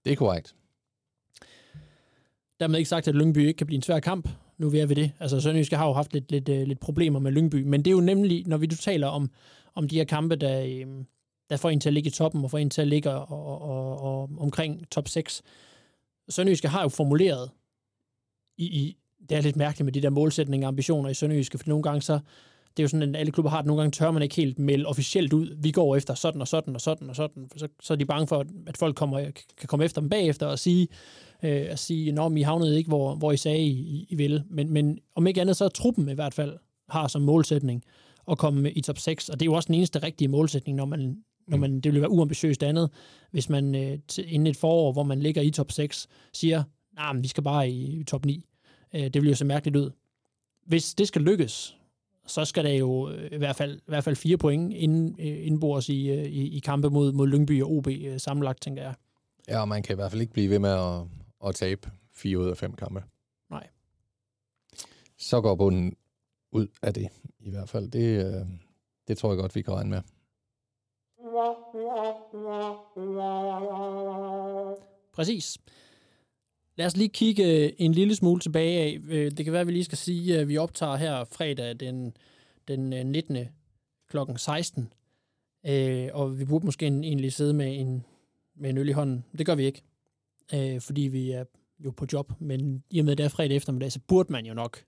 Det 0.04 0.12
er 0.12 0.16
korrekt. 0.16 0.54
Dermed 2.60 2.78
ikke 2.78 2.88
sagt, 2.88 3.08
at 3.08 3.14
Lyngby 3.14 3.38
ikke 3.38 3.58
kan 3.58 3.66
blive 3.66 3.76
en 3.76 3.82
svær 3.82 4.00
kamp. 4.00 4.28
Nu 4.58 4.66
er 4.66 4.86
vi 4.86 4.94
det. 4.94 5.12
Altså 5.20 5.40
Sønderjyske 5.40 5.76
har 5.76 5.86
jo 5.86 5.92
haft 5.92 6.12
lidt, 6.12 6.30
lidt, 6.30 6.48
lidt 6.48 6.80
problemer 6.80 7.18
med 7.18 7.32
Lyngby, 7.32 7.62
men 7.62 7.84
det 7.84 7.90
er 7.90 7.94
jo 7.94 8.00
nemlig, 8.00 8.46
når 8.46 8.56
vi 8.56 8.66
du 8.66 8.76
taler 8.76 9.06
om, 9.06 9.30
om 9.74 9.88
de 9.88 9.96
her 9.96 10.04
kampe, 10.04 10.36
der, 10.36 10.64
øhm, 10.68 11.06
der 11.50 11.56
får 11.56 11.70
en 11.70 11.80
til 11.80 11.88
at 11.88 11.92
ligge 11.92 12.08
i 12.08 12.10
toppen, 12.10 12.44
og 12.44 12.50
får 12.50 12.58
en 12.58 12.70
til 12.70 12.82
at 12.82 12.88
ligge 12.88 13.10
og, 13.10 13.60
og, 13.62 14.00
og, 14.00 14.30
omkring 14.38 14.90
top 14.90 15.08
6. 15.08 15.42
Sønderjyske 16.28 16.68
har 16.68 16.82
jo 16.82 16.88
formuleret 16.88 17.50
i, 18.58 18.64
i, 18.64 18.96
det 19.28 19.36
er 19.36 19.40
lidt 19.40 19.56
mærkeligt 19.56 19.84
med 19.84 19.92
de 19.92 20.02
der 20.02 20.10
målsætninger 20.10 20.66
og 20.66 20.68
ambitioner 20.68 21.10
i 21.10 21.14
Sønderjyske, 21.14 21.58
for 21.58 21.68
nogle 21.68 21.82
gange 21.82 22.02
så, 22.02 22.20
det 22.76 22.82
er 22.82 22.84
jo 22.84 22.88
sådan, 22.88 23.14
at 23.14 23.20
alle 23.20 23.32
klubber 23.32 23.50
har 23.50 23.58
det. 23.58 23.66
Nogle 23.66 23.82
gange 23.82 23.92
tør 23.92 24.10
man 24.10 24.22
ikke 24.22 24.34
helt 24.34 24.58
melde 24.58 24.86
officielt 24.86 25.32
ud. 25.32 25.56
Vi 25.58 25.70
går 25.70 25.96
efter 25.96 26.14
sådan 26.14 26.40
og 26.40 26.48
sådan 26.48 26.74
og 26.74 26.80
sådan 26.80 27.10
og 27.10 27.16
sådan. 27.16 27.48
Så, 27.56 27.68
så 27.82 27.92
er 27.92 27.96
de 27.96 28.04
bange 28.04 28.26
for, 28.26 28.46
at 28.66 28.76
folk 28.76 28.96
kommer, 28.96 29.20
kan 29.58 29.66
komme 29.66 29.84
efter 29.84 30.00
dem 30.00 30.10
bagefter 30.10 30.46
og 30.46 30.58
sige, 30.58 30.88
øh, 31.42 31.66
at 31.68 31.78
sige, 31.78 32.12
Nå, 32.12 32.34
I 32.34 32.42
havnede 32.42 32.76
ikke, 32.78 32.88
hvor, 32.88 33.14
hvor 33.14 33.32
I 33.32 33.36
sagde, 33.36 33.62
I, 33.62 34.06
I 34.08 34.14
ville. 34.14 34.44
Men, 34.50 34.72
men 34.72 34.98
om 35.14 35.26
ikke 35.26 35.40
andet, 35.40 35.56
så 35.56 35.64
er 35.64 35.68
truppen 35.68 36.08
i 36.08 36.14
hvert 36.14 36.34
fald 36.34 36.58
har 36.88 37.08
som 37.08 37.22
målsætning 37.22 37.84
at 38.30 38.38
komme 38.38 38.72
i 38.72 38.80
top 38.80 38.98
6. 38.98 39.28
Og 39.28 39.40
det 39.40 39.46
er 39.46 39.50
jo 39.50 39.54
også 39.54 39.66
den 39.66 39.74
eneste 39.74 39.98
rigtige 39.98 40.28
målsætning, 40.28 40.76
når 40.76 40.84
man, 40.84 41.16
når 41.48 41.56
man, 41.56 41.74
det 41.74 41.84
ville 41.84 42.00
være 42.00 42.10
uambitiøst 42.10 42.62
andet, 42.62 42.90
hvis 43.30 43.48
man 43.48 43.74
øh, 43.74 43.98
inden 44.18 44.46
et 44.46 44.56
forår, 44.56 44.92
hvor 44.92 45.02
man 45.02 45.20
ligger 45.20 45.42
i 45.42 45.50
top 45.50 45.72
6, 45.72 46.08
siger, 46.32 46.62
nej, 46.94 47.12
nah, 47.12 47.22
vi 47.22 47.28
skal 47.28 47.42
bare 47.42 47.70
i 47.70 48.04
top 48.04 48.24
9. 48.24 48.44
Øh, 48.94 49.00
det 49.00 49.22
vil 49.22 49.28
jo 49.28 49.34
se 49.34 49.44
mærkeligt 49.44 49.76
ud. 49.76 49.90
Hvis 50.66 50.94
det 50.94 51.08
skal 51.08 51.22
lykkes, 51.22 51.76
så 52.26 52.44
skal 52.44 52.64
der 52.64 52.72
jo 52.72 53.10
øh, 53.10 53.32
i 53.32 53.36
hvert 53.36 53.56
fald, 53.56 53.76
i 53.78 53.84
hvert 53.86 54.04
fald 54.04 54.16
fire 54.16 54.36
point 54.36 54.72
ind, 54.72 55.20
øh, 55.20 55.46
indbords 55.46 55.88
i, 55.88 56.10
øh, 56.10 56.24
i, 56.24 56.56
i 56.56 56.58
kampe 56.58 56.90
mod, 56.90 57.12
mod 57.12 57.26
Lyngby 57.26 57.62
og 57.62 57.70
OB 57.70 57.88
sammenlagt, 58.18 58.62
tænker 58.62 58.82
jeg. 58.82 58.94
Ja, 59.48 59.60
og 59.60 59.68
man 59.68 59.82
kan 59.82 59.94
i 59.94 59.96
hvert 59.96 60.10
fald 60.10 60.20
ikke 60.20 60.32
blive 60.32 60.50
ved 60.50 60.58
med 60.58 60.70
at, 60.70 61.02
at 61.48 61.54
tabe 61.54 61.90
fire 62.12 62.38
ud 62.38 62.48
af 62.48 62.56
fem 62.56 62.72
kampe. 62.72 63.02
Nej. 63.50 63.66
Så 65.18 65.40
går 65.40 65.54
bunden 65.54 65.96
ud 66.52 66.66
af 66.82 66.94
det, 66.94 67.08
i 67.40 67.50
hvert 67.50 67.68
fald. 67.68 67.90
Det, 67.90 68.46
det 69.08 69.18
tror 69.18 69.30
jeg 69.30 69.38
godt, 69.38 69.54
vi 69.54 69.62
kan 69.62 69.74
regne 69.74 69.90
med. 69.90 70.02
Præcis. 75.12 75.58
Lad 76.82 76.86
os 76.86 76.96
lige 76.96 77.08
kigge 77.08 77.64
øh, 77.64 77.72
en 77.78 77.92
lille 77.92 78.16
smule 78.16 78.40
tilbage 78.40 78.80
af. 78.80 78.98
Øh, 79.08 79.30
det 79.30 79.44
kan 79.44 79.52
være, 79.52 79.60
at 79.60 79.66
vi 79.66 79.72
lige 79.72 79.84
skal 79.84 79.98
sige, 79.98 80.38
at 80.38 80.48
vi 80.48 80.56
optager 80.56 80.96
her 80.96 81.24
fredag 81.24 81.80
den, 81.80 82.16
den 82.68 82.90
19. 82.90 83.36
kl. 84.10 84.16
16. 84.36 84.92
Og 86.12 86.38
vi 86.38 86.44
burde 86.44 86.66
måske 86.66 86.86
egentlig 86.86 87.32
sidde 87.32 87.54
med 87.54 87.80
en, 87.80 88.04
med 88.56 88.70
en 88.70 88.78
øl 88.78 88.88
i 88.88 88.92
hånden. 88.92 89.24
Det 89.38 89.46
gør 89.46 89.54
vi 89.54 89.64
ikke, 89.64 89.82
øh, 90.54 90.80
fordi 90.80 91.00
vi 91.00 91.30
er 91.30 91.44
jo 91.84 91.90
på 91.90 92.06
job. 92.12 92.32
Men 92.38 92.84
i 92.90 92.98
og 92.98 93.04
med, 93.04 93.16
det 93.16 93.24
er 93.24 93.28
fredag 93.28 93.56
eftermiddag, 93.56 93.92
så 93.92 94.00
burde 94.08 94.32
man 94.32 94.46
jo 94.46 94.54
nok. 94.54 94.84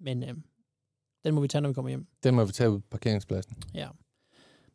Men 0.00 0.22
øh, 0.22 0.34
den 1.24 1.34
må 1.34 1.40
vi 1.40 1.48
tage, 1.48 1.62
når 1.62 1.68
vi 1.68 1.74
kommer 1.74 1.88
hjem. 1.88 2.06
Den 2.24 2.34
må 2.34 2.44
vi 2.44 2.52
tage 2.52 2.70
ud 2.70 2.78
på 2.78 2.86
parkeringspladsen. 2.90 3.56
Ja. 3.74 3.88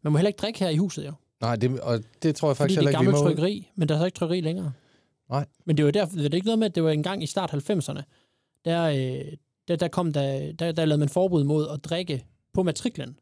Man 0.01 0.11
må 0.11 0.17
heller 0.17 0.29
ikke 0.29 0.41
drikke 0.41 0.59
her 0.59 0.69
i 0.69 0.77
huset, 0.77 1.05
jo. 1.05 1.13
Nej, 1.41 1.55
det, 1.55 1.79
og 1.79 2.03
det 2.23 2.35
tror 2.35 2.49
jeg 2.49 2.57
faktisk 2.57 2.77
heller 2.77 2.91
ikke, 2.91 2.99
vi 2.99 3.05
må. 3.05 3.11
Fordi 3.11 3.17
det 3.17 3.21
er 3.21 3.35
gammelt 3.35 3.37
trykkeri, 3.37 3.71
men 3.75 3.89
der 3.89 3.95
er 3.95 3.99
så 3.99 4.05
ikke 4.05 4.15
trykkeri 4.15 4.41
længere. 4.41 4.71
Nej. 5.31 5.45
Men 5.65 5.77
det 5.77 5.85
var 5.85 5.91
derfor, 5.91 6.15
det 6.15 6.33
er 6.33 6.35
ikke 6.35 6.47
noget 6.47 6.59
med, 6.59 6.67
at 6.67 6.75
det 6.75 6.83
var 6.83 6.91
en 6.91 7.03
gang 7.03 7.23
i 7.23 7.25
start 7.25 7.53
90'erne, 7.53 8.01
der, 8.65 8.83
øh, 8.83 9.33
der, 9.67 9.75
der, 9.75 9.87
kom 9.87 10.13
der, 10.13 10.51
der, 10.51 10.71
der 10.71 10.85
lavede 10.85 10.99
man 10.99 11.09
forbud 11.09 11.43
mod 11.43 11.67
at 11.73 11.83
drikke 11.83 12.25
på 12.53 12.63
matriklen, 12.63 13.19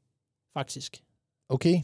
faktisk. 0.54 1.04
Okay. 1.50 1.82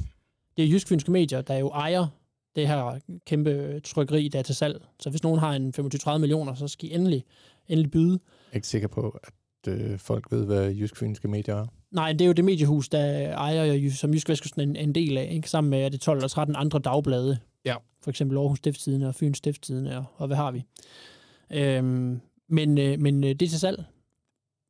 Det 0.57 0.65
er 0.65 0.69
Jysk 0.69 0.87
Fynske 0.87 1.11
Medier, 1.11 1.41
der 1.41 1.55
jo 1.55 1.69
ejer 1.69 2.07
det 2.55 2.67
her 2.67 2.99
kæmpe 3.25 3.79
trykkeri, 3.79 4.27
der 4.27 4.39
er 4.39 4.43
til 4.43 4.55
salg. 4.55 4.85
Så 4.99 5.09
hvis 5.09 5.23
nogen 5.23 5.39
har 5.39 5.53
en 5.53 5.73
25-30 5.79 6.17
millioner, 6.17 6.55
så 6.55 6.67
skal 6.67 6.89
I 6.89 6.93
endelig, 6.93 7.25
endelig 7.67 7.91
byde. 7.91 8.11
Jeg 8.11 8.51
er 8.51 8.55
ikke 8.55 8.67
sikker 8.67 8.87
på, 8.87 9.19
at 9.23 9.73
øh, 9.73 9.99
folk 9.99 10.31
ved, 10.31 10.45
hvad 10.45 10.71
Jysk 10.71 10.97
Fynske 10.97 11.27
Medier 11.27 11.55
er. 11.55 11.67
Nej, 11.91 12.11
det 12.11 12.21
er 12.21 12.25
jo 12.25 12.33
det 12.33 12.45
mediehus, 12.45 12.89
der 12.89 13.33
ejer, 13.33 13.89
som 13.89 14.13
Jysk 14.13 14.29
Vestkysten 14.29 14.61
en, 14.61 14.75
en 14.75 14.95
del 14.95 15.17
af, 15.17 15.29
ikke? 15.31 15.49
sammen 15.49 15.69
med 15.69 15.91
det 15.91 16.01
12 16.01 16.17
eller 16.17 16.27
13 16.27 16.55
andre 16.55 16.79
dagblade 16.79 17.37
Ja. 17.65 17.75
For 18.03 18.09
eksempel 18.09 18.37
Aarhus 18.37 18.57
Stiftstidende 18.57 19.07
og 19.07 19.15
Fyns 19.15 19.37
Stiftstidende, 19.37 19.97
og, 19.97 20.05
og 20.17 20.27
hvad 20.27 20.37
har 20.37 20.51
vi? 20.51 20.63
Øhm, 21.53 22.21
men, 22.49 22.77
øh, 22.77 22.99
men 22.99 23.23
øh, 23.23 23.29
det 23.29 23.41
er 23.41 23.49
til 23.49 23.59
salg. 23.59 23.83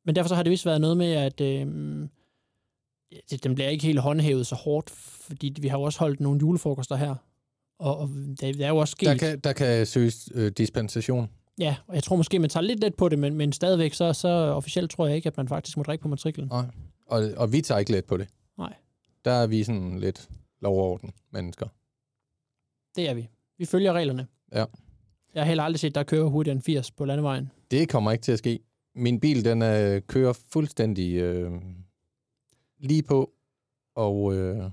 Men 0.04 0.16
derfor 0.16 0.28
så 0.28 0.34
har 0.34 0.42
det 0.42 0.50
vist 0.50 0.66
været 0.66 0.80
noget 0.80 0.96
med, 0.96 1.12
at 1.12 1.40
øh, 1.40 1.66
det, 3.30 3.44
den 3.44 3.54
bliver 3.54 3.68
ikke 3.68 3.84
helt 3.84 4.00
håndhævet 4.00 4.46
så 4.46 4.54
hårdt, 4.54 4.90
fordi 4.90 5.56
vi 5.60 5.68
har 5.68 5.78
jo 5.78 5.82
også 5.82 5.98
holdt 5.98 6.20
nogle 6.20 6.40
julefrokoster 6.40 6.96
her. 6.96 7.14
Og, 7.78 7.98
og 7.98 8.08
der, 8.40 8.52
der 8.52 8.64
er 8.64 8.68
jo 8.68 8.76
også 8.76 8.92
sket... 8.92 9.06
Der 9.06 9.14
kan, 9.14 9.38
der 9.38 9.52
kan 9.52 9.86
søges 9.86 10.28
øh, 10.34 10.52
dispensation. 10.52 11.30
Ja, 11.58 11.76
og 11.86 11.94
jeg 11.94 12.02
tror 12.02 12.16
måske, 12.16 12.38
man 12.38 12.50
tager 12.50 12.64
lidt 12.64 12.80
let 12.80 12.94
på 12.94 13.08
det, 13.08 13.18
men, 13.18 13.34
men 13.34 13.52
stadigvæk, 13.52 13.94
så, 13.94 14.12
så 14.12 14.28
officielt 14.28 14.90
tror 14.90 15.06
jeg 15.06 15.16
ikke, 15.16 15.26
at 15.26 15.36
man 15.36 15.48
faktisk 15.48 15.76
må 15.76 15.82
drikke 15.82 16.02
på 16.02 16.08
matriklen. 16.08 16.48
Nej. 16.48 16.66
Og, 17.06 17.30
og 17.36 17.52
vi 17.52 17.60
tager 17.60 17.78
ikke 17.78 17.92
let 17.92 18.04
på 18.04 18.16
det. 18.16 18.28
Nej. 18.58 18.74
Der 19.24 19.32
er 19.32 19.46
vi 19.46 19.64
sådan 19.64 19.98
lidt 19.98 20.28
lovorden 20.60 21.10
mennesker. 21.30 21.66
Det 22.96 23.08
er 23.08 23.14
vi. 23.14 23.28
Vi 23.58 23.64
følger 23.64 23.92
reglerne. 23.92 24.26
Ja. 24.52 24.64
Jeg 25.34 25.42
har 25.42 25.46
heller 25.46 25.62
aldrig 25.64 25.80
set, 25.80 25.94
der 25.94 26.02
kører 26.02 26.24
hurtigere 26.24 26.52
end 26.54 26.62
80 26.62 26.90
på 26.90 27.04
landevejen. 27.04 27.50
Det 27.70 27.88
kommer 27.88 28.12
ikke 28.12 28.22
til 28.22 28.32
at 28.32 28.38
ske. 28.38 28.58
Min 28.94 29.20
bil, 29.20 29.44
den 29.44 29.62
øh, 29.62 30.02
kører 30.02 30.32
fuldstændig 30.32 31.14
øh, 31.14 31.52
lige 32.78 33.02
på 33.02 33.30
og, 33.94 34.34
øh, 34.34 34.64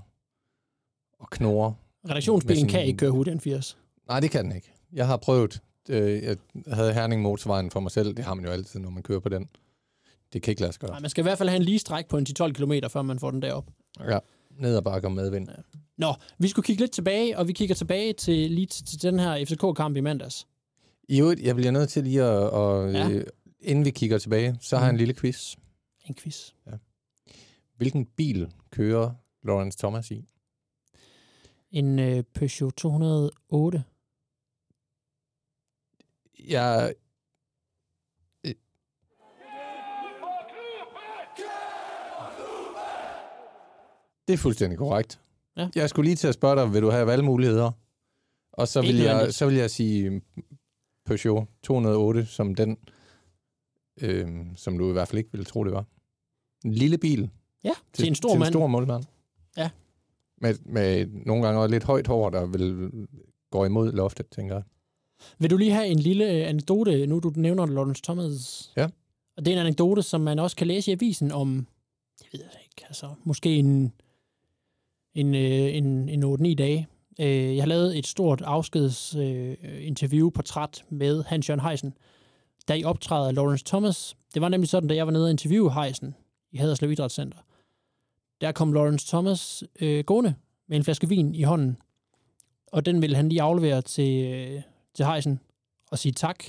og 1.18 1.30
knurrer. 1.30 1.72
Redaktionsbilen 2.10 2.58
sin- 2.60 2.68
kan 2.68 2.84
ikke 2.84 2.96
køre 2.98 3.10
hurtigere 3.10 3.32
end 3.32 3.40
80. 3.40 3.78
Nej, 4.08 4.20
det 4.20 4.30
kan 4.30 4.44
den 4.44 4.56
ikke. 4.56 4.72
Jeg 4.92 5.06
har 5.06 5.16
prøvet. 5.16 5.62
Øh, 5.88 6.22
jeg 6.22 6.36
havde 6.72 6.92
Herning 6.94 7.22
motorvejen 7.22 7.70
for 7.70 7.80
mig 7.80 7.90
selv. 7.90 8.14
Det 8.14 8.24
har 8.24 8.34
man 8.34 8.44
jo 8.44 8.50
altid, 8.50 8.80
når 8.80 8.90
man 8.90 9.02
kører 9.02 9.20
på 9.20 9.28
den. 9.28 9.48
Det 10.32 10.42
kan 10.42 10.52
ikke 10.52 10.60
lade 10.62 10.72
sig 10.72 10.80
gøre. 10.80 10.90
Nej, 10.90 11.00
man 11.00 11.10
skal 11.10 11.22
i 11.22 11.26
hvert 11.26 11.38
fald 11.38 11.48
have 11.48 11.56
en 11.56 11.62
lige 11.62 11.78
stræk 11.78 12.06
på 12.08 12.18
en 12.18 12.26
10-12 12.40 12.52
km, 12.52 12.72
før 12.90 13.02
man 13.02 13.18
får 13.18 13.30
den 13.30 13.42
derop. 13.42 13.66
Ja, 14.00 14.18
ned 14.50 14.76
og 14.76 14.84
bakke 14.84 15.08
og 15.08 15.12
medvind. 15.12 15.48
Nå, 15.98 16.14
vi 16.38 16.48
skulle 16.48 16.66
kigge 16.66 16.82
lidt 16.82 16.92
tilbage, 16.92 17.38
og 17.38 17.48
vi 17.48 17.52
kigger 17.52 17.74
tilbage 17.74 18.12
til 18.12 18.50
lige 18.50 18.66
til, 18.66 18.86
til 18.86 19.02
den 19.02 19.18
her 19.18 19.44
FCK-kamp 19.44 19.96
i 19.96 20.00
mandags. 20.00 20.46
I 21.08 21.20
øvrigt, 21.20 21.40
jeg 21.42 21.54
bliver 21.56 21.70
nødt 21.70 21.88
til 21.88 22.04
lige 22.04 22.22
at, 22.22 22.50
og, 22.50 22.92
Ja. 22.92 22.98
ja. 23.08 23.10
øh, 23.10 23.26
inden 23.60 23.84
vi 23.84 23.90
kigger 23.90 24.18
tilbage, 24.18 24.56
så 24.60 24.76
har 24.76 24.84
jeg 24.84 24.90
en 24.90 24.94
Mhm. 24.94 24.98
lille 24.98 25.14
quiz. 25.14 25.56
En 26.04 26.14
quiz. 26.14 26.50
Hvilken 27.76 28.06
bil 28.06 28.52
kører 28.70 29.10
Lawrence 29.42 29.78
Thomas 29.78 30.10
i? 30.10 30.24
En 31.70 31.98
øh, 31.98 32.24
Peugeot 32.34 32.72
208. 32.76 33.84
Jeg... 36.48 36.94
Øh. 38.46 38.54
Det 44.28 44.34
er 44.34 44.38
fuldstændig 44.38 44.78
korrekt. 44.78 45.20
Ja. 45.56 45.68
Jeg 45.74 45.88
skulle 45.90 46.06
lige 46.06 46.16
til 46.16 46.28
at 46.28 46.34
spørge 46.34 46.56
dig, 46.56 46.72
vil 46.72 46.82
du 46.82 46.90
have 46.90 47.06
valgmuligheder? 47.06 47.70
Og 48.52 48.68
så 48.68 48.80
vil, 48.80 48.96
jeg, 48.96 49.34
så 49.34 49.46
vil 49.46 49.54
jeg 49.54 49.70
sige 49.70 50.22
Peugeot 51.06 51.46
208 51.62 52.26
som 52.26 52.54
den, 52.54 52.76
øh, 54.00 54.28
som 54.56 54.78
du 54.78 54.88
i 54.88 54.92
hvert 54.92 55.08
fald 55.08 55.18
ikke 55.18 55.32
ville 55.32 55.44
tro, 55.44 55.64
det 55.64 55.72
var. 55.72 55.84
En 56.64 56.72
lille 56.72 56.98
bil 56.98 57.30
Ja, 57.64 57.70
til, 57.92 58.02
til 58.02 58.08
en 58.08 58.14
stor 58.14 58.28
til 58.28 58.38
mand. 58.38 58.48
en 58.48 58.52
stor 58.52 58.66
målmand. 58.66 59.04
Ja. 59.56 59.70
Med, 60.40 60.54
med 60.64 61.06
nogle 61.26 61.44
gange 61.44 61.60
også 61.60 61.70
lidt 61.72 61.84
højt 61.84 62.06
hår, 62.06 62.30
der 62.30 62.46
vil 62.46 62.90
gå 63.50 63.64
imod 63.64 63.92
loftet, 63.92 64.26
tænker 64.30 64.54
jeg. 64.54 64.64
Vil 65.38 65.50
du 65.50 65.56
lige 65.56 65.70
have 65.72 65.86
en 65.86 65.98
lille 65.98 66.24
øh, 66.32 66.48
anekdote, 66.48 67.06
nu 67.06 67.18
du 67.18 67.32
nævner 67.36 67.66
Lawrence 67.66 68.02
Thomas? 68.02 68.72
Ja. 68.76 68.88
Og 69.36 69.44
det 69.44 69.48
er 69.54 69.60
en 69.60 69.66
anekdote, 69.66 70.02
som 70.02 70.20
man 70.20 70.38
også 70.38 70.56
kan 70.56 70.66
læse 70.66 70.90
i 70.90 70.94
avisen 70.94 71.32
om, 71.32 71.66
jeg 72.20 72.28
ved 72.32 72.40
det 72.40 72.58
ikke, 72.64 72.86
altså 72.88 73.14
måske 73.24 73.56
en, 73.56 73.92
en, 75.14 75.34
øh, 75.34 75.76
en, 75.76 76.08
en 76.08 76.24
8-9 76.24 76.54
dage. 76.54 76.88
Øh, 77.20 77.56
jeg 77.56 77.62
har 77.62 77.68
lavet 77.68 77.98
et 77.98 78.06
stort 78.06 78.42
afskedsinterview, 78.42 79.78
øh, 79.80 79.86
interview, 79.86 80.30
portræt 80.30 80.84
med 80.88 81.24
Hans 81.24 81.48
Jørgen 81.48 81.60
Heisen, 81.60 81.94
der 82.68 82.74
i 82.74 82.84
optræder 82.84 83.32
Lawrence 83.32 83.64
Thomas. 83.64 84.16
Det 84.34 84.42
var 84.42 84.48
nemlig 84.48 84.68
sådan, 84.68 84.88
da 84.88 84.94
jeg 84.94 85.06
var 85.06 85.12
nede 85.12 85.24
og 85.24 85.30
interviewe 85.30 85.72
Heisen 85.72 86.14
i 86.52 86.56
Haderslev 86.56 86.90
Idrætscenter. 86.90 87.38
Der 88.40 88.52
kom 88.52 88.72
Lawrence 88.72 89.06
Thomas 89.08 89.64
øh, 89.80 90.04
gående 90.04 90.34
med 90.68 90.76
en 90.76 90.84
flaske 90.84 91.08
vin 91.08 91.34
i 91.34 91.42
hånden, 91.42 91.76
og 92.66 92.86
den 92.86 93.02
ville 93.02 93.16
han 93.16 93.28
lige 93.28 93.42
aflevere 93.42 93.82
til, 93.82 94.24
øh, 94.24 94.62
til 94.94 95.06
Heisen 95.06 95.40
og 95.90 95.98
sige 95.98 96.12
tak 96.12 96.44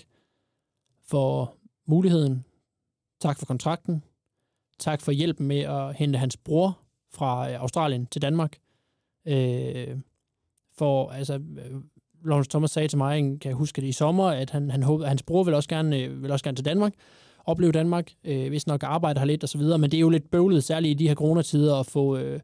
for 1.07 1.55
muligheden, 1.87 2.45
tak 3.21 3.39
for 3.39 3.45
kontrakten, 3.45 4.03
tak 4.79 5.01
for 5.01 5.11
hjælpen 5.11 5.47
med 5.47 5.59
at 5.59 5.95
hente 5.95 6.19
hans 6.19 6.37
bror 6.37 6.84
fra 7.13 7.51
øh, 7.51 7.61
Australien 7.61 8.05
til 8.05 8.21
Danmark. 8.21 8.57
Øh, 9.27 9.97
for, 10.77 11.09
altså, 11.09 11.33
øh, 11.33 11.81
Lawrence 12.25 12.49
Thomas 12.49 12.71
sagde 12.71 12.87
til 12.87 12.97
mig, 12.97 13.39
kan 13.39 13.49
jeg 13.49 13.55
huske 13.55 13.81
det 13.81 13.87
i 13.87 13.91
sommer, 13.91 14.25
at 14.25 14.49
han, 14.49 14.71
han 14.71 14.83
håbede, 14.83 15.05
at 15.05 15.09
hans 15.09 15.23
bror 15.23 15.43
vil 15.43 15.53
også 15.53 15.69
gerne, 15.69 15.99
øh, 15.99 16.23
vil 16.23 16.31
også 16.31 16.43
gerne 16.43 16.55
til 16.55 16.65
Danmark, 16.65 16.93
opleve 17.45 17.71
Danmark, 17.71 18.11
øh, 18.23 18.47
hvis 18.47 18.67
nok 18.67 18.83
arbejde 18.83 19.19
har 19.19 19.25
lidt 19.25 19.43
og 19.43 19.49
så 19.49 19.57
videre, 19.57 19.77
men 19.77 19.91
det 19.91 19.97
er 19.97 20.01
jo 20.01 20.09
lidt 20.09 20.31
bøvlet, 20.31 20.63
særligt 20.63 20.91
i 20.91 21.03
de 21.03 21.07
her 21.07 21.15
coronatider, 21.15 21.75
at 21.75 21.85
få, 21.85 22.17
øh, 22.17 22.39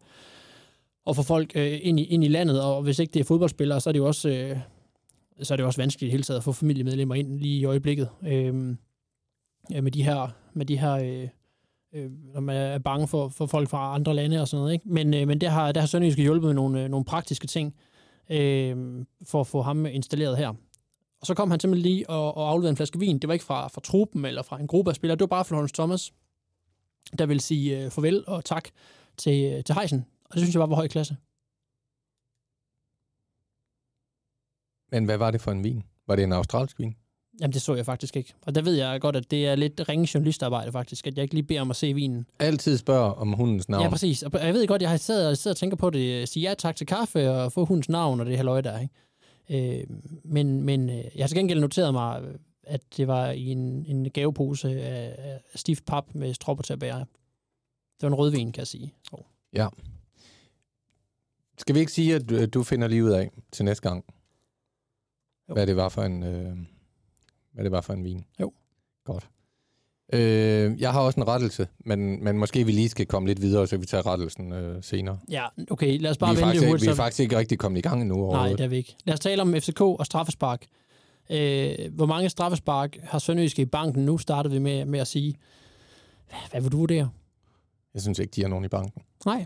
at 1.08 1.16
få 1.16 1.24
folk 1.24 1.52
øh, 1.56 1.80
ind, 1.82 2.00
i, 2.00 2.04
ind 2.04 2.24
i 2.24 2.28
landet, 2.28 2.62
og 2.64 2.82
hvis 2.82 3.00
ikke 3.00 3.14
det 3.14 3.20
er 3.20 3.24
fodboldspillere, 3.24 3.82
så 3.82 3.90
er 3.90 3.92
det 3.92 4.00
jo 4.00 4.08
også, 4.08 4.30
øh, 4.30 4.58
så 5.42 5.54
er 5.54 5.56
det 5.56 5.62
jo 5.62 5.68
også 5.68 5.82
vanskeligt 5.82 6.10
i 6.10 6.12
hele 6.12 6.24
taget 6.24 6.38
at 6.38 6.44
få 6.44 6.52
familiemedlemmer 6.52 7.16
ind 7.16 7.40
lige 7.40 7.60
i 7.60 7.66
øjeblikket. 7.66 8.10
Øh, 8.28 8.76
med 9.70 9.92
de 9.92 10.04
her, 10.04 10.36
med 10.54 10.66
de 10.66 10.78
her 10.78 10.94
øh, 10.94 11.28
øh, 11.94 12.12
når 12.34 12.42
man 12.42 12.56
er 12.56 12.78
bange 12.78 13.08
for, 13.08 13.30
for 13.30 13.46
folk 13.46 13.70
fra 13.70 13.96
andre 13.96 14.14
lande 14.14 14.42
og 14.42 14.48
sådan 14.48 14.62
noget. 14.62 14.74
Ikke? 14.74 14.90
Men, 14.90 15.14
øh, 15.14 15.28
men 15.28 15.42
der 15.42 15.50
har, 15.50 15.72
der 15.72 15.82
har 15.82 15.88
Sønderjysk 15.88 16.18
hjulpet 16.18 16.48
med 16.48 16.54
nogle, 16.54 16.84
øh, 16.84 16.90
nogle 16.90 17.06
praktiske 17.06 17.48
ting 17.48 17.76
øh, 18.30 19.06
for 19.28 19.42
at 19.42 19.48
få 19.48 19.62
ham 19.62 19.86
installeret 19.86 20.38
her. 20.38 20.54
Og 21.22 21.28
så 21.28 21.34
kom 21.34 21.52
han 21.52 21.60
simpelthen 21.60 21.92
lige 21.92 22.10
og, 22.10 22.38
og 22.38 22.50
afleverede 22.50 22.70
en 22.70 22.78
flaske 22.78 23.00
vin. 23.00 23.20
Det 23.20 23.28
var 23.28 23.34
ikke 23.34 23.46
fra, 23.46 23.68
fra 23.68 23.82
truppen 23.82 24.26
eller 24.26 24.42
fra 24.42 24.60
en 24.60 24.68
gruppe 24.68 24.92
af 24.92 24.96
spillere. 24.96 25.16
Det 25.16 25.22
var 25.22 25.28
bare 25.28 25.46
Florence 25.46 25.74
Thomas, 25.74 26.14
der 27.18 27.26
vil 27.26 27.40
sige 27.40 27.86
øh, 27.86 27.92
farvel 27.92 28.24
og 28.28 28.46
tak 28.46 28.70
til, 29.18 29.54
øh, 29.54 29.64
til 29.64 29.76
Heisen. 29.76 30.06
Og 30.26 30.34
det 30.34 30.42
synes 30.42 30.56
jeg 30.56 30.60
var 30.60 30.66
var 30.66 30.76
høj 30.76 30.88
klasse. 30.88 31.18
Men 34.92 35.06
hvad 35.06 35.18
var 35.18 35.32
det 35.32 35.42
for 35.42 35.52
en 35.52 35.64
vin? 35.64 35.84
Var 36.08 36.16
det 36.16 36.24
en 36.24 36.34
australsk 36.34 36.80
vin? 36.80 36.96
Jamen, 37.42 37.54
det 37.54 37.62
så 37.62 37.76
jeg 37.76 37.86
faktisk 37.86 38.16
ikke. 38.16 38.34
Og 38.42 38.56
der 38.56 38.62
ved 38.62 38.74
jeg 38.74 39.02
godt, 39.02 39.16
at 39.16 39.32
det 39.32 39.48
er 39.48 39.56
lidt 39.56 39.90
ringe 39.90 40.10
journalistarbejde 40.14 40.72
faktisk, 40.72 41.08
at 41.08 41.16
jeg 41.16 41.24
ikke 41.24 41.34
lige 41.34 41.44
beder 41.44 41.62
om 41.62 41.70
at 41.70 41.76
se 41.76 41.94
vinen. 41.94 42.26
Altid 42.40 42.78
spørg 42.78 43.16
om 43.16 43.34
hundens 43.34 43.70
navn. 43.70 43.84
Ja, 43.84 43.90
præcis. 43.90 44.24
Og 44.24 44.32
jeg 44.34 44.54
ved 44.54 44.68
godt, 44.68 44.82
jeg 44.82 44.90
har 44.90 44.98
siddet 44.98 45.28
og, 45.28 45.38
siddet 45.38 45.56
og 45.56 45.60
tænker 45.60 45.78
på 45.78 45.90
det. 45.90 46.30
Sige 46.30 46.50
ja 46.50 46.54
tak 46.54 46.76
til 46.76 46.88
kaffe 46.88 47.32
og 47.32 47.52
få 47.52 47.66
hundens 47.66 47.90
navn 47.90 48.20
og 48.20 48.26
det 48.26 48.38
her 48.38 48.44
løg 48.44 48.64
der. 48.64 48.80
Ikke? 48.80 49.80
Øh, 49.80 49.84
men, 50.24 50.64
men 50.64 50.90
øh, 50.90 50.96
jeg 50.96 51.24
har 51.24 51.28
til 51.28 51.38
gengæld 51.38 51.60
noteret 51.60 51.94
mig, 51.94 52.22
øh, 52.24 52.36
at 52.64 52.82
det 52.98 53.08
var 53.08 53.32
i 53.32 53.52
en, 53.52 53.86
en 53.86 54.10
gavepose 54.10 54.82
af, 54.82 55.16
af 55.18 55.60
stift 55.60 55.86
pap 55.86 56.06
med 56.14 56.34
stropper 56.34 56.64
til 56.64 56.74
at 56.74 56.80
bære. 56.80 57.00
Det 57.00 58.02
var 58.02 58.08
en 58.08 58.16
rødvin, 58.16 58.52
kan 58.52 58.60
jeg 58.60 58.68
sige. 58.68 58.94
Oh. 59.12 59.22
Skal 61.58 61.76
vi 61.76 61.80
ikke 61.80 61.92
sige, 61.92 62.16
at 62.16 62.30
du, 62.30 62.46
du 62.46 62.64
finder 62.64 62.88
lige 62.88 63.04
ud 63.04 63.10
af 63.10 63.32
til 63.52 63.66
næste 63.66 63.90
gang, 63.90 64.06
Jo. 65.50 65.54
hvad 65.54 65.68
det 65.68 65.76
var 65.76 65.90
for 65.90 66.04
en, 66.04 66.24
øh, 66.24 66.58
hvad 67.54 67.64
det 67.64 67.72
var 67.72 67.82
for 67.82 67.94
en 67.94 68.04
vin? 68.04 68.26
Jo. 68.40 68.54
Godt. 69.06 69.30
Øh, 70.14 70.82
jeg 70.82 70.92
har 70.92 71.02
også 71.02 71.20
en 71.20 71.28
rettelse, 71.28 71.68
men, 71.86 72.24
men 72.24 72.38
måske 72.38 72.66
vi 72.66 72.72
lige 72.72 72.90
skal 72.90 73.06
komme 73.06 73.28
lidt 73.28 73.42
videre, 73.42 73.68
så 73.68 73.78
vi 73.78 73.86
tager 73.86 74.06
rettelsen 74.06 74.54
øh, 74.54 74.84
senere. 74.84 75.20
Ja, 75.30 75.46
okay, 75.72 76.00
lad 76.00 76.12
os 76.12 76.18
bare 76.18 76.30
vende 76.30 76.42
faktisk, 76.42 76.62
det 76.62 76.66
ikke, 76.66 76.72
hurtigt. 76.72 76.88
vi 76.88 76.92
er 76.92 76.96
faktisk 76.96 77.20
ikke 77.20 77.38
rigtig 77.38 77.60
kommet 77.60 77.80
i 77.80 77.82
gang 77.82 78.02
endnu 78.02 78.32
Nej, 78.32 78.50
det 78.50 78.60
er 78.60 78.68
vi 78.68 78.78
ikke. 78.78 78.96
Lad 79.06 79.14
os 79.14 79.20
tale 79.20 79.42
om 79.42 79.54
FCK 79.54 79.82
og 79.82 80.06
straffespark. 80.06 80.66
Øh, 81.30 81.76
hvor 81.92 82.06
mange 82.06 82.30
straffespark 82.30 82.98
har 83.04 83.20
Sønderjyske 83.20 83.62
i 83.62 83.66
banken? 83.66 84.06
Nu 84.06 84.18
startede 84.18 84.54
vi 84.54 84.60
med, 84.60 84.86
med 84.86 85.00
at 85.00 85.08
sige, 85.08 85.36
hvad, 86.30 86.40
hvad 86.52 86.62
vil 86.62 86.72
du 86.72 86.78
vurdere? 86.78 87.10
Jeg 87.94 88.02
synes 88.02 88.20
ikke, 88.20 88.32
de 88.32 88.42
har 88.42 88.50
nogen 88.50 88.66
i 88.66 88.68
banken. 88.68 89.02
Nej. 89.26 89.46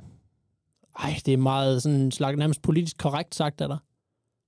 Ej, 1.00 1.16
det 1.26 1.34
er 1.34 1.38
meget 1.38 1.84
sådan 1.84 2.12
slags 2.12 2.38
nærmest 2.38 2.62
politisk 2.62 2.98
korrekt 2.98 3.36
sagt 3.36 3.62
af 3.62 3.68
dig. 3.68 3.78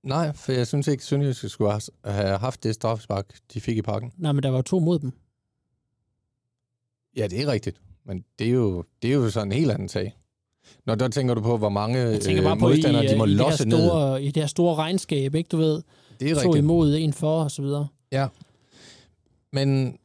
Nej, 0.02 0.32
for 0.32 0.52
jeg 0.52 0.66
synes 0.66 0.86
ikke, 0.88 1.04
Sønderjyske 1.04 1.48
skulle 1.48 1.80
have- 2.04 2.38
haft 2.38 2.62
det 2.62 2.74
straffespark, 2.74 3.34
de 3.54 3.60
fik 3.60 3.76
i 3.76 3.82
pakken. 3.82 4.12
Nej, 4.16 4.32
men 4.32 4.42
der 4.42 4.50
var 4.50 4.62
to 4.62 4.78
mod 4.78 4.98
dem. 4.98 5.12
Ja, 7.16 7.26
det 7.26 7.42
er 7.42 7.46
rigtigt. 7.46 7.80
Men 8.04 8.24
det 8.38 8.46
er 8.46 8.50
jo, 8.52 8.84
det 9.02 9.10
er 9.10 9.14
jo 9.14 9.30
sådan 9.30 9.48
en 9.52 9.58
helt 9.58 9.70
anden 9.70 9.88
sag. 9.88 10.16
Når 10.86 10.94
der 10.94 11.08
tænker 11.08 11.34
du 11.34 11.40
på, 11.40 11.56
hvor 11.56 11.68
mange 11.68 12.02
øh, 12.02 12.42
bare 12.42 12.56
på 12.58 12.68
i, 12.68 12.72
modstandere, 12.72 13.08
de 13.12 13.16
må 13.18 13.24
i, 13.24 13.30
det 13.30 13.36
her 13.38 13.44
losse 13.44 13.68
ned. 13.68 13.78
store, 13.88 14.22
i 14.22 14.26
det 14.30 14.42
her 14.42 14.46
store 14.48 14.74
regnskab, 14.74 15.34
ikke? 15.34 15.48
Du 15.48 15.56
ved, 15.56 15.82
Det 16.20 16.30
er 16.30 16.34
to 16.34 16.40
rigtigt. 16.40 16.56
imod, 16.56 16.94
en 16.96 17.12
for, 17.12 17.42
og 17.42 17.50
så 17.50 17.62
videre. 17.62 17.88
Men 19.52 19.98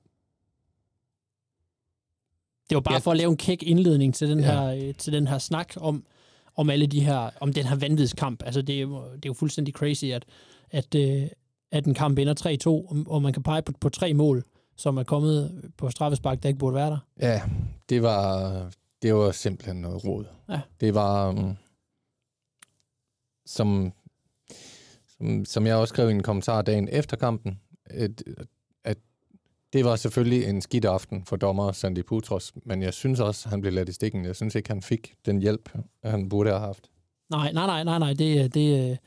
Det 2.69 2.75
var 2.75 2.81
bare 2.81 2.93
Ja. 2.93 2.99
for 2.99 3.11
at 3.11 3.17
lave 3.17 3.29
en 3.31 3.37
kæk 3.37 3.63
indledning 3.63 4.15
til 4.15 4.29
den, 4.29 4.39
Ja. 4.39 4.45
her, 4.45 4.87
øh, 4.87 4.93
til 4.95 5.13
den 5.13 5.27
her 5.27 5.37
snak 5.37 5.73
om, 5.77 6.03
om 6.55 6.69
alle 6.69 6.87
de 6.87 6.99
her, 6.99 7.29
om 7.39 7.53
den 7.53 7.65
her 7.65 7.75
vanvidskamp. 7.75 8.43
Altså, 8.45 8.61
det 8.61 8.75
er, 8.75 8.81
jo, 8.81 9.03
det 9.05 9.25
er 9.25 9.29
jo 9.29 9.33
fuldstændig 9.33 9.73
crazy, 9.73 10.05
at, 10.05 10.25
at, 10.71 10.95
øh, 10.95 11.27
at 11.71 11.85
en 11.85 11.93
kamp 11.93 12.19
ender 12.19 12.57
3-2, 13.05 13.09
og, 13.09 13.21
man 13.21 13.33
kan 13.33 13.43
pege 13.43 13.61
på, 13.61 13.73
på 13.81 13.89
tre 13.89 14.13
mål, 14.13 14.43
som 14.75 14.97
er 14.97 15.03
kommet 15.03 15.71
på 15.77 15.89
straffespark, 15.89 16.43
der 16.43 16.49
ikke 16.49 16.59
burde 16.59 16.75
være 16.75 16.89
der. 16.89 16.97
ja, 17.21 17.41
det 17.89 18.01
var, 18.01 18.51
det 19.01 19.13
var 19.13 19.31
simpelthen 19.31 19.81
noget 19.81 20.05
råd. 20.05 20.25
Ja. 20.49 20.61
Det 20.81 20.93
var, 20.93 21.29
um, 21.29 21.57
som, 23.45 23.93
som, 25.07 25.45
som 25.45 25.67
jeg 25.67 25.75
også 25.75 25.91
skrev 25.91 26.09
i 26.09 26.11
en 26.11 26.23
kommentar 26.23 26.61
dagen 26.61 26.89
efter 26.91 27.17
kampen, 27.17 27.59
at 27.85 28.23
det 29.73 29.85
var 29.85 29.95
selvfølgelig 29.95 30.45
en 30.49 30.61
skidt 30.61 30.85
aften 30.85 31.25
for 31.25 31.35
dommer 31.35 31.71
Sandy 31.71 32.05
Putros, 32.05 32.53
men 32.65 32.81
jeg 32.81 32.93
synes 32.93 33.19
også, 33.19 33.49
han 33.49 33.61
blev 33.61 33.73
ladt 33.73 33.89
i 33.89 33.93
stikken. 33.93 34.25
Jeg 34.25 34.35
synes 34.35 34.55
ikke, 34.55 34.69
han 34.69 34.81
fik 34.81 35.13
den 35.25 35.39
hjælp, 35.39 35.69
han 36.03 36.29
burde 36.29 36.49
have 36.49 36.59
haft. 36.59 36.89
Nej, 37.29 37.51
nej, 37.51 37.65
nej, 37.65 37.83
nej, 37.83 37.99
nej, 37.99 38.13
det, 38.13 38.43
øh, 38.43 38.49
det, 38.49 38.89
øh, 38.89 38.97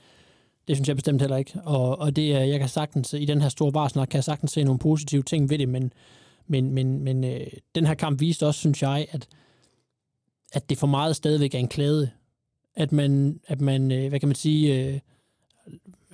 det 0.69 0.77
synes 0.77 0.89
jeg 0.89 0.97
bestemt 0.97 1.21
heller 1.21 1.37
ikke. 1.37 1.61
Og, 1.65 1.99
og 1.99 2.17
det, 2.17 2.29
jeg 2.29 2.59
kan 2.61 2.69
sagtens, 2.69 3.13
i 3.13 3.25
den 3.25 3.41
her 3.41 3.49
store 3.49 3.73
barsnak, 3.73 4.09
kan 4.09 4.17
jeg 4.17 4.25
sagtens 4.25 4.53
se 4.53 4.65
nogle 4.65 4.79
positive 4.79 5.23
ting 5.23 5.51
ved 5.51 5.59
det, 5.59 5.69
men, 5.69 5.93
men, 6.47 6.71
men, 6.71 7.01
men 7.01 7.25
øh, 7.25 7.47
den 7.75 7.87
her 7.87 7.95
kamp 7.95 8.21
viste 8.21 8.47
også, 8.47 8.61
synes 8.61 8.83
jeg, 8.83 9.07
at, 9.11 9.29
at 10.53 10.71
det 10.71 10.79
for 10.79 10.87
meget 10.87 11.17
stadigvæk 11.17 11.55
er 11.55 11.59
en 11.59 11.69
klæde. 11.69 12.11
At 12.77 12.93
man, 12.93 13.41
at 13.47 13.61
man 13.61 13.93
øh, 13.93 14.09
hvad 14.09 14.21
kan 14.21 14.29
man 14.29 14.37
sige, 14.37 14.75
øh, 14.75 15.01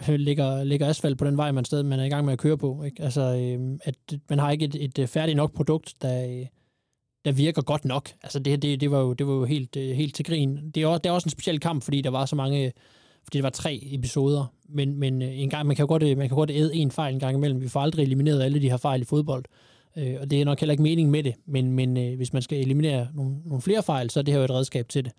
Øh, 0.08 0.18
lægger, 0.18 0.64
lægger 0.64 0.86
asfalt 0.86 1.18
på 1.18 1.24
den 1.24 1.36
vej, 1.36 1.52
man 1.52 1.64
sted, 1.64 1.82
man 1.82 2.00
er 2.00 2.04
i 2.04 2.08
gang 2.08 2.24
med 2.24 2.32
at 2.32 2.38
køre 2.38 2.58
på. 2.58 2.82
Ikke? 2.82 3.02
Altså, 3.02 3.20
øh, 3.20 3.78
at 3.84 4.18
man 4.30 4.38
har 4.38 4.50
ikke 4.50 4.64
et, 4.64 4.74
et 4.74 4.98
øh, 4.98 5.06
færdigt 5.06 5.36
nok 5.36 5.54
produkt, 5.54 5.94
der, 6.02 6.26
øh, 6.26 6.46
der 7.24 7.32
virker 7.32 7.62
godt 7.62 7.84
nok. 7.84 8.08
Altså, 8.22 8.38
det, 8.38 8.62
det, 8.62 8.80
det, 8.80 8.90
var, 8.90 8.98
jo, 8.98 9.12
det 9.12 9.26
var 9.26 9.32
jo 9.32 9.44
helt, 9.44 9.76
øh, 9.76 9.96
helt 9.96 10.14
til 10.14 10.24
grin. 10.24 10.70
Det 10.74 10.82
er, 10.82 10.86
også, 10.86 10.98
det 10.98 11.08
er 11.08 11.12
også 11.12 11.26
en 11.26 11.30
speciel 11.30 11.60
kamp, 11.60 11.82
fordi 11.82 12.00
der 12.00 12.10
var 12.10 12.26
så 12.26 12.36
mange 12.36 12.64
øh, 12.64 12.70
fordi 13.24 13.38
det 13.38 13.42
var 13.42 13.50
tre 13.50 13.80
episoder, 13.82 14.54
men, 14.68 14.96
men 14.96 15.22
en 15.22 15.50
gang, 15.50 15.66
man 15.66 15.76
kan 15.76 15.86
godt, 15.86 16.02
man 16.02 16.28
kan 16.28 16.36
godt 16.36 16.50
æde 16.50 16.74
en 16.74 16.90
fejl 16.90 17.14
en 17.14 17.20
gang 17.20 17.36
imellem. 17.36 17.60
Vi 17.60 17.68
får 17.68 17.80
aldrig 17.80 18.02
elimineret 18.02 18.42
alle 18.42 18.62
de 18.62 18.70
her 18.70 18.76
fejl 18.76 19.02
i 19.02 19.04
fodbold, 19.04 19.44
øh, 19.96 20.16
og 20.20 20.30
det 20.30 20.40
er 20.40 20.44
nok 20.44 20.60
heller 20.60 20.72
ikke 20.72 20.82
meningen 20.82 21.12
med 21.12 21.22
det, 21.22 21.34
men, 21.46 21.70
men 21.70 21.96
øh, 21.96 22.16
hvis 22.16 22.32
man 22.32 22.42
skal 22.42 22.58
eliminere 22.58 23.08
nogle, 23.14 23.36
nogle 23.44 23.62
flere 23.62 23.82
fejl, 23.82 24.10
så 24.10 24.20
er 24.20 24.22
det 24.22 24.34
her 24.34 24.38
jo 24.38 24.44
et 24.44 24.50
redskab 24.50 24.88
til 24.88 25.04
det. 25.04 25.12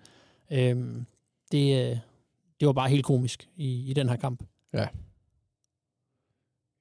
Øhm, 0.51 0.95
øh, 0.95 1.03
det, 1.51 1.99
det 2.59 2.65
var 2.65 2.73
bare 2.73 2.89
helt 2.89 3.05
komisk 3.05 3.47
i, 3.55 3.89
i 3.89 3.93
den 3.93 4.09
her 4.09 4.15
kamp. 4.15 4.43
Ja. 4.74 4.88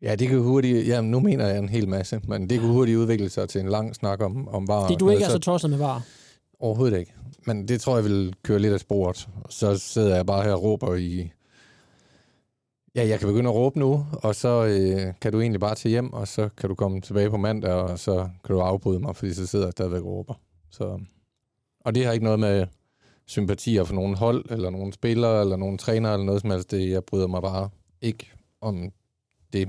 Ja, 0.02 0.14
det 0.14 0.28
kan 0.28 0.38
hurtigt, 0.38 0.88
ja, 0.88 1.00
nu 1.00 1.20
mener 1.20 1.46
jeg 1.46 1.58
en 1.58 1.68
hel 1.68 1.88
masse, 1.88 2.20
men 2.28 2.50
det 2.50 2.60
kan 2.60 2.68
hurtigt 2.68 2.98
udvikle 2.98 3.30
sig 3.30 3.48
til 3.48 3.60
en 3.60 3.68
lang 3.68 3.94
snak 3.94 4.20
om, 4.22 4.48
om 4.48 4.68
var. 4.68 4.88
Det 4.88 5.00
du 5.00 5.10
ikke 5.10 5.24
er 5.24 5.28
så 5.28 5.38
tosset 5.38 5.70
med 5.70 5.78
var? 5.78 6.06
Overhovedet 6.60 6.98
ikke. 6.98 7.14
Men 7.46 7.68
det 7.68 7.80
tror 7.80 7.96
jeg 7.96 8.04
vil 8.04 8.34
køre 8.42 8.58
lidt 8.58 8.72
af 8.72 8.80
sporet. 8.80 9.28
Så 9.48 9.78
sidder 9.78 10.16
jeg 10.16 10.26
bare 10.26 10.44
her 10.44 10.52
og 10.52 10.62
råber 10.62 10.94
i... 10.94 11.32
Ja, 12.94 13.08
jeg 13.08 13.18
kan 13.18 13.28
begynde 13.28 13.50
at 13.50 13.54
råbe 13.54 13.78
nu, 13.78 14.06
og 14.12 14.34
så 14.34 14.64
øh, 14.64 15.14
kan 15.20 15.32
du 15.32 15.40
egentlig 15.40 15.60
bare 15.60 15.74
tage 15.74 15.90
hjem, 15.90 16.12
og 16.12 16.28
så 16.28 16.48
kan 16.56 16.68
du 16.68 16.74
komme 16.74 17.00
tilbage 17.00 17.30
på 17.30 17.36
mandag, 17.36 17.72
og 17.72 17.98
så 17.98 18.28
kan 18.44 18.54
du 18.56 18.60
afbryde 18.60 19.00
mig, 19.00 19.16
fordi 19.16 19.34
så 19.34 19.46
sidder 19.46 19.66
jeg 19.66 19.72
stadigvæk 19.72 20.00
og 20.00 20.06
råber. 20.06 20.34
Så, 20.70 21.00
og 21.80 21.94
det 21.94 22.04
har 22.04 22.12
ikke 22.12 22.24
noget 22.24 22.40
med 22.40 22.66
sympatier 23.26 23.84
for 23.84 23.94
nogen 23.94 24.14
hold, 24.14 24.44
eller 24.50 24.70
nogen 24.70 24.92
spillere, 24.92 25.40
eller 25.40 25.56
nogen 25.56 25.78
træner, 25.78 26.12
eller 26.12 26.26
noget 26.26 26.40
som 26.40 26.50
helst. 26.50 26.70
Det, 26.70 26.90
jeg 26.90 27.04
bryder 27.04 27.26
mig 27.26 27.42
bare 27.42 27.68
ikke 28.02 28.32
om 28.60 28.92
det, 29.52 29.68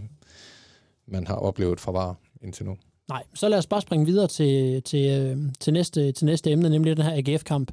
man 1.05 1.27
har 1.27 1.35
oplevet 1.35 1.79
fra 1.79 1.91
VAR 1.91 2.15
indtil 2.41 2.65
nu. 2.65 2.77
Nej, 3.09 3.23
så 3.33 3.49
lad 3.49 3.57
os 3.57 3.67
bare 3.67 3.81
springe 3.81 4.05
videre 4.05 4.27
til, 4.27 4.83
til, 4.83 5.21
øh, 5.21 5.37
til, 5.59 5.73
næste, 5.73 6.11
til 6.11 6.25
næste 6.25 6.51
emne, 6.51 6.69
nemlig 6.69 6.97
den 6.97 7.05
her 7.05 7.21
AGF-kamp. 7.27 7.71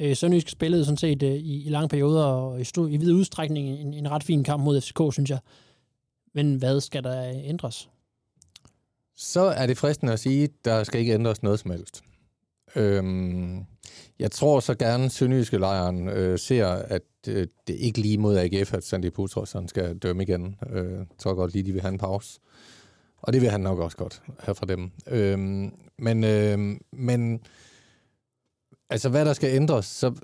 Øh, 0.00 0.16
Sønderjysk 0.16 0.48
spillede 0.48 0.84
sådan 0.84 0.96
set 0.96 1.22
øh, 1.22 1.32
i, 1.32 1.66
i 1.66 1.68
lange 1.68 1.88
perioder 1.88 2.24
og 2.24 2.60
i, 2.60 2.64
stod, 2.64 2.90
i 2.90 2.96
vid 2.96 3.12
udstrækning 3.12 3.68
en, 3.68 3.94
en 3.94 4.10
ret 4.10 4.24
fin 4.24 4.44
kamp 4.44 4.64
mod 4.64 4.80
FCK, 4.80 5.00
synes 5.12 5.30
jeg. 5.30 5.38
Men 6.34 6.54
hvad 6.54 6.80
skal 6.80 7.04
der 7.04 7.32
ændres? 7.44 7.88
Så 9.16 9.40
er 9.40 9.66
det 9.66 9.78
fristende 9.78 10.12
at 10.12 10.20
sige, 10.20 10.44
at 10.44 10.50
der 10.64 10.84
skal 10.84 11.00
ikke 11.00 11.14
ændres 11.14 11.42
noget 11.42 11.60
som 11.60 11.70
helst. 11.70 12.02
Øhm, 12.76 13.64
jeg 14.18 14.30
tror 14.30 14.60
så 14.60 14.74
gerne, 14.74 15.04
at 15.04 15.12
Sønderjyske 15.12 15.58
lejren 15.58 16.08
øh, 16.08 16.38
ser, 16.38 16.66
at 16.66 17.02
øh, 17.28 17.46
det 17.66 17.74
ikke 17.74 18.00
lige 18.00 18.18
mod 18.18 18.36
AGF, 18.36 18.74
at 18.74 18.84
Sandy 18.84 19.10
Putros 19.12 19.56
skal 19.66 19.96
dømme 19.96 20.22
igen. 20.22 20.56
Øh, 20.70 20.92
jeg 20.92 21.06
tror 21.18 21.34
godt 21.34 21.52
lige, 21.52 21.62
de 21.62 21.72
vil 21.72 21.80
have 21.80 21.92
en 21.92 21.98
pause. 21.98 22.40
Og 23.22 23.32
det 23.32 23.42
vil 23.42 23.50
han 23.50 23.60
nok 23.60 23.78
også 23.78 23.96
godt 23.96 24.22
have 24.38 24.54
fra 24.54 24.66
dem. 24.66 24.90
Øh, 25.06 25.38
men, 25.98 26.24
øh, 26.24 26.58
men 26.92 27.40
altså, 28.90 29.08
hvad 29.08 29.24
der 29.24 29.32
skal 29.32 29.54
ændres, 29.54 29.86
så 29.86 30.14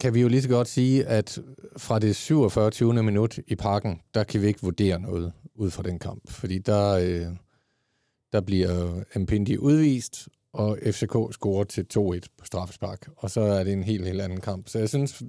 kan 0.00 0.14
vi 0.14 0.20
jo 0.20 0.28
lige 0.28 0.42
så 0.42 0.48
godt 0.48 0.68
sige, 0.68 1.06
at 1.06 1.38
fra 1.76 1.98
det 1.98 2.16
47. 2.16 2.70
20. 2.70 3.02
minut 3.02 3.38
i 3.46 3.54
parken, 3.54 4.00
der 4.14 4.24
kan 4.24 4.42
vi 4.42 4.46
ikke 4.46 4.62
vurdere 4.62 5.00
noget 5.00 5.32
ud 5.54 5.70
fra 5.70 5.82
den 5.82 5.98
kamp. 5.98 6.30
Fordi 6.30 6.58
der, 6.58 6.90
øh, 6.92 7.26
der 8.32 8.40
bliver 8.40 9.02
Mpindi 9.18 9.58
udvist, 9.58 10.28
og 10.56 10.78
FCK 10.84 11.16
scorer 11.32 11.64
til 11.64 11.86
2-1 11.98 12.20
på 12.38 12.44
straffespark. 12.44 13.08
Og 13.16 13.30
så 13.30 13.40
er 13.40 13.64
det 13.64 13.72
en 13.72 13.82
helt, 13.82 14.06
helt 14.06 14.20
anden 14.20 14.40
kamp. 14.40 14.68
Så 14.68 14.78
jeg 14.78 14.88
synes, 14.88 15.22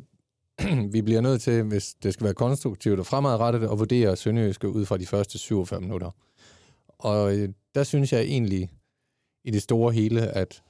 vi 0.94 1.02
bliver 1.02 1.22
nødt 1.22 1.42
til, 1.42 1.63
hvis 1.63 1.94
det 2.04 2.13
skal 2.13 2.24
være 2.24 2.34
konstruktivt 2.34 3.00
og 3.00 3.06
fremadrettet, 3.06 3.63
at 3.63 3.80
vurdere 3.80 4.16
Sønderjyske 4.16 4.70
ud 4.70 4.86
fra 4.86 4.98
de 4.98 5.06
første 5.06 5.38
47 5.38 5.82
minutter. 5.82 6.12
Og 6.88 7.38
øh, 7.38 7.50
der 7.76 7.84
synes 7.84 8.13
jeg 8.13 8.22
egentlig 8.22 8.70
i 9.44 9.52
det 9.52 9.62
store 9.62 9.94
hele, 9.94 10.22
at, 10.22 10.63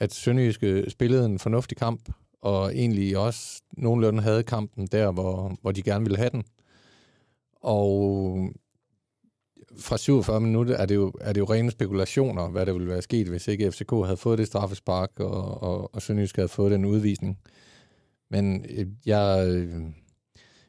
at 0.00 0.14
Sønderjyske 0.14 0.66
øh, 0.66 0.90
spillede 0.90 1.24
en 1.24 1.38
fornuftig 1.38 1.76
kamp, 1.76 2.12
og 2.42 2.74
egentlig 2.74 3.18
også 3.18 3.62
nogenlunde 3.76 4.22
havde 4.22 4.42
kampen 4.42 4.86
der, 4.86 5.12
hvor, 5.12 5.56
hvor 5.62 5.72
de 5.72 5.82
gerne 5.82 6.04
ville 6.04 6.18
have 6.18 6.30
den. 6.30 6.44
Og 7.60 8.38
fra 9.76 9.96
47 9.96 10.40
minutter 10.40 10.76
er 10.76 10.86
det, 10.86 10.94
jo, 10.94 11.12
er 11.20 11.32
det 11.32 11.40
jo 11.40 11.44
rene 11.44 11.70
spekulationer, 11.70 12.48
hvad 12.48 12.66
der 12.66 12.72
ville 12.72 12.88
være 12.88 13.02
sket, 13.02 13.28
hvis 13.28 13.48
ikke 13.48 13.72
FCK 13.72 13.90
havde 13.90 14.16
fået 14.16 14.38
det 14.38 14.46
straffespark, 14.46 15.20
og, 15.20 15.62
og, 15.62 15.94
og 15.94 16.02
Sønderjysk 16.02 16.36
havde 16.36 16.48
fået 16.48 16.72
den 16.72 16.84
udvisning. 16.84 17.38
Men 18.30 18.66
øh, 18.70 18.86
jeg, 19.06 19.46
øh, 19.48 19.74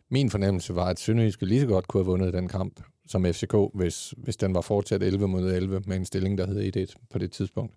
min 0.10 0.30
fornemmelse 0.30 0.76
var, 0.76 0.86
at 0.86 1.00
Sønderjysk 1.00 1.42
lige 1.42 1.62
så 1.62 1.68
godt 1.68 1.88
kunne 1.88 2.04
have 2.04 2.12
vundet 2.12 2.34
den 2.34 2.48
kamp 2.48 2.82
som 3.08 3.26
FCK, 3.26 3.56
hvis, 3.74 4.14
hvis 4.18 4.38
den 4.38 4.54
var 4.54 4.62
fortsat 4.62 5.04
11 5.04 5.28
mod 5.28 5.52
11 5.54 5.82
med 5.86 5.98
en 5.98 6.06
stilling, 6.06 6.38
der 6.38 6.48
hed 6.48 6.78
1-1 6.78 6.94
på 7.10 7.18
det 7.18 7.32
tidspunkt. 7.32 7.74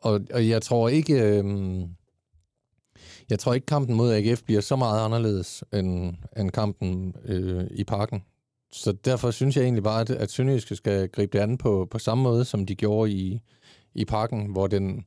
Og, 0.00 0.20
og 0.32 0.48
jeg 0.48 0.62
tror 0.62 0.88
ikke... 0.88 1.22
Øh, 1.22 1.44
jeg 3.30 3.38
tror 3.38 3.54
ikke, 3.54 3.66
kampen 3.66 3.96
mod 3.96 4.12
AGF 4.12 4.42
bliver 4.42 4.60
så 4.60 4.76
meget 4.76 5.04
anderledes 5.04 5.64
end, 5.72 6.14
end 6.36 6.50
kampen 6.50 7.14
øh, 7.24 7.64
i 7.70 7.84
parken. 7.84 8.22
Så 8.72 8.92
derfor 8.92 9.30
synes 9.30 9.56
jeg 9.56 9.62
egentlig 9.64 9.82
bare, 9.82 10.00
at, 10.00 10.10
at 10.10 10.30
Sønderjyske 10.30 10.76
skal 10.76 11.08
gribe 11.08 11.38
det 11.38 11.42
an 11.42 11.58
på, 11.58 11.88
på 11.90 11.98
samme 11.98 12.24
måde, 12.24 12.44
som 12.44 12.66
de 12.66 12.74
gjorde 12.74 13.10
i, 13.10 13.40
i 13.94 14.04
parken, 14.04 14.46
hvor 14.46 14.66
den, 14.66 15.04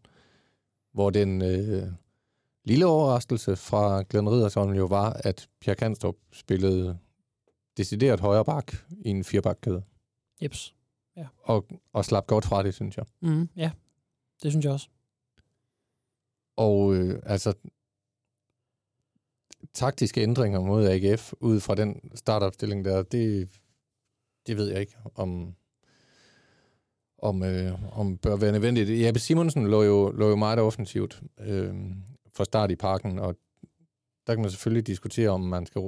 hvor 0.94 1.10
den 1.10 1.42
øh, 1.42 1.88
lille 2.64 2.86
overraskelse 2.86 3.56
fra 3.56 4.04
Glenn 4.10 4.30
Riddersholm 4.30 4.74
jo 4.74 4.86
var, 4.86 5.14
at 5.14 5.50
Pierre 5.62 5.76
Kanstrup 5.76 6.16
spillede 6.32 6.98
decideret 7.78 8.20
højre 8.20 8.46
bak 8.46 8.74
i 9.06 9.10
en 9.10 9.24
firebakkæde. 9.24 9.84
Jeps. 10.44 10.76
Ja. 11.18 11.28
Og, 11.44 11.68
og 11.94 12.06
slap 12.06 12.28
godt 12.28 12.46
fra 12.46 12.64
det, 12.64 12.74
synes 12.74 12.98
jeg. 12.98 13.06
Mm, 13.22 13.50
ja, 13.56 13.72
det 14.44 14.52
synes 14.52 14.66
jeg 14.66 14.74
også. 14.74 14.88
Og 16.56 16.96
øh, 16.96 17.22
altså, 17.26 17.54
taktiske 19.74 20.22
ændringer 20.22 20.60
mod 20.60 20.88
AGF 20.88 21.34
ud 21.40 21.60
fra 21.60 21.76
den 21.76 22.12
startopstilling 22.16 22.86
der, 22.86 23.04
det, 23.04 23.50
det 24.48 24.58
ved 24.58 24.72
jeg 24.72 24.80
ikke, 24.80 24.96
om, 25.16 25.56
om, 27.18 27.44
øh, 27.44 28.00
om 28.00 28.18
bør 28.18 28.36
være 28.36 28.52
nødvendigt. 28.52 29.06
Jeppe 29.06 29.20
Simonsen 29.20 29.68
lå 29.68 29.84
jo, 29.84 30.12
lå 30.12 30.30
jo 30.30 30.36
meget 30.36 30.60
offensivt 30.60 31.22
øh, 31.40 31.74
fra 32.36 32.46
start 32.46 32.72
i 32.72 32.76
parken, 32.76 33.20
og 33.20 33.36
der 34.28 34.34
kan 34.34 34.42
man 34.42 34.52
selvfølgelig 34.52 34.88
diskutere, 34.88 35.30
om 35.30 35.42
man 35.42 35.66
skal 35.66 35.82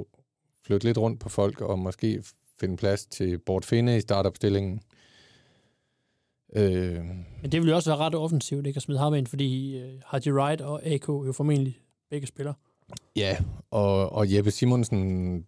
flytte 0.66 0.86
lidt 0.86 0.98
rundt 0.98 1.20
på 1.20 1.28
folk, 1.28 1.60
og 1.60 1.78
måske 1.78 2.22
finde 2.60 2.76
plads 2.76 3.06
til 3.06 3.38
Bort 3.38 3.64
Finde 3.64 3.96
i 3.96 4.00
startopstillingen. 4.00 4.80
Øh. 6.56 7.04
Men 7.42 7.52
det 7.52 7.52
ville 7.52 7.70
jo 7.70 7.76
også 7.76 7.90
være 7.90 7.98
ret 7.98 8.14
offensivt, 8.14 8.66
ikke 8.66 8.78
at 8.78 8.82
smide 8.82 8.98
ham 8.98 9.14
ind, 9.14 9.26
fordi 9.26 9.78
øh, 9.78 10.00
Haji 10.06 10.32
Wright 10.32 10.60
og 10.60 10.86
AK 10.86 11.08
jo 11.08 11.32
formentlig 11.32 11.80
begge 12.10 12.26
spiller. 12.26 12.54
Ja, 13.16 13.38
og, 13.70 14.12
og 14.12 14.34
Jeppe 14.34 14.50
Simonsen 14.50 15.46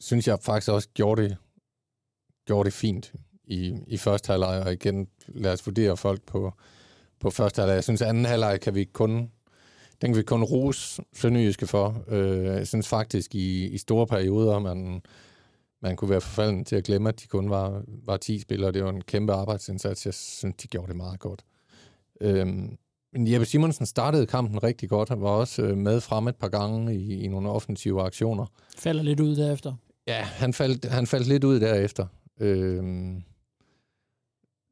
synes 0.00 0.28
jeg 0.28 0.38
faktisk 0.40 0.72
også 0.72 0.88
gjorde 0.94 1.22
det, 1.22 1.36
gjorde 2.46 2.64
det 2.64 2.72
fint 2.72 3.12
i, 3.44 3.76
i 3.86 3.96
første 3.96 4.32
halvleg, 4.32 4.62
og 4.62 4.72
igen 4.72 5.08
lad 5.28 5.52
os 5.52 5.66
vurdere 5.66 5.96
folk 5.96 6.22
på, 6.22 6.52
på 7.20 7.30
første 7.30 7.60
halvleg. 7.60 7.74
Jeg 7.74 7.84
synes, 7.84 8.02
anden 8.02 8.24
halvleg 8.24 8.60
kan 8.60 8.74
vi 8.74 8.84
kun 8.84 9.30
den 10.02 10.12
kan 10.12 10.18
vi 10.18 10.22
kun 10.22 10.42
rose 10.42 11.02
Sønderjyske 11.12 11.66
for. 11.66 12.04
Øh, 12.08 12.44
jeg 12.44 12.68
synes 12.68 12.88
faktisk, 12.88 13.34
i, 13.34 13.66
i 13.66 13.78
store 13.78 14.06
perioder, 14.06 14.58
man, 14.58 15.02
man 15.82 15.96
kunne 15.96 16.10
være 16.10 16.20
forfalden 16.20 16.64
til 16.64 16.76
at 16.76 16.84
glemme, 16.84 17.08
at 17.08 17.20
de 17.20 17.26
kun 17.26 17.50
var, 17.50 17.82
var 17.86 18.16
10 18.16 18.38
spillere. 18.38 18.72
Det 18.72 18.84
var 18.84 18.90
en 18.90 19.02
kæmpe 19.02 19.32
arbejdsindsats. 19.32 20.06
Jeg 20.06 20.14
synes, 20.14 20.56
de 20.56 20.68
gjorde 20.68 20.88
det 20.88 20.96
meget 20.96 21.20
godt. 21.20 21.44
Øh, 22.20 22.46
men 23.12 23.32
Jeppe 23.32 23.46
Simonsen 23.46 23.86
startede 23.86 24.26
kampen 24.26 24.62
rigtig 24.62 24.88
godt. 24.88 25.08
Han 25.08 25.20
var 25.20 25.28
også 25.28 25.62
øh, 25.62 25.76
med 25.76 26.00
frem 26.00 26.28
et 26.28 26.36
par 26.36 26.48
gange 26.48 26.94
i, 26.94 27.20
i 27.22 27.28
nogle 27.28 27.48
offensive 27.50 28.02
aktioner. 28.02 28.46
Falder 28.76 29.02
lidt 29.02 29.20
ud 29.20 29.36
derefter. 29.36 29.74
Ja, 30.06 30.22
han 30.22 30.52
faldt, 30.54 30.84
han 30.84 31.06
faldt 31.06 31.28
lidt 31.28 31.44
ud 31.44 31.60
derefter. 31.60 32.06
Øh, 32.40 32.84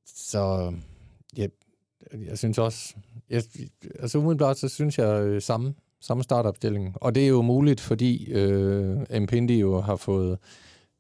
så 0.07 0.73
ja, 1.37 1.47
jeg 2.27 2.39
synes 2.39 2.59
også, 2.59 2.95
jeg, 3.31 3.43
altså 3.99 4.19
umiddelbart, 4.19 4.59
så 4.59 4.69
synes 4.69 4.99
jeg 4.99 5.23
øh, 5.23 5.43
samme, 5.43 5.75
samme 6.01 6.23
startopstilling. 6.23 6.97
Og 7.01 7.15
det 7.15 7.25
er 7.25 7.29
jo 7.29 7.43
muligt, 7.43 7.81
fordi 7.81 8.33
øh, 8.33 8.99
Mpindi 9.21 9.61
jo 9.61 9.81
har 9.81 9.97
fået 9.97 10.39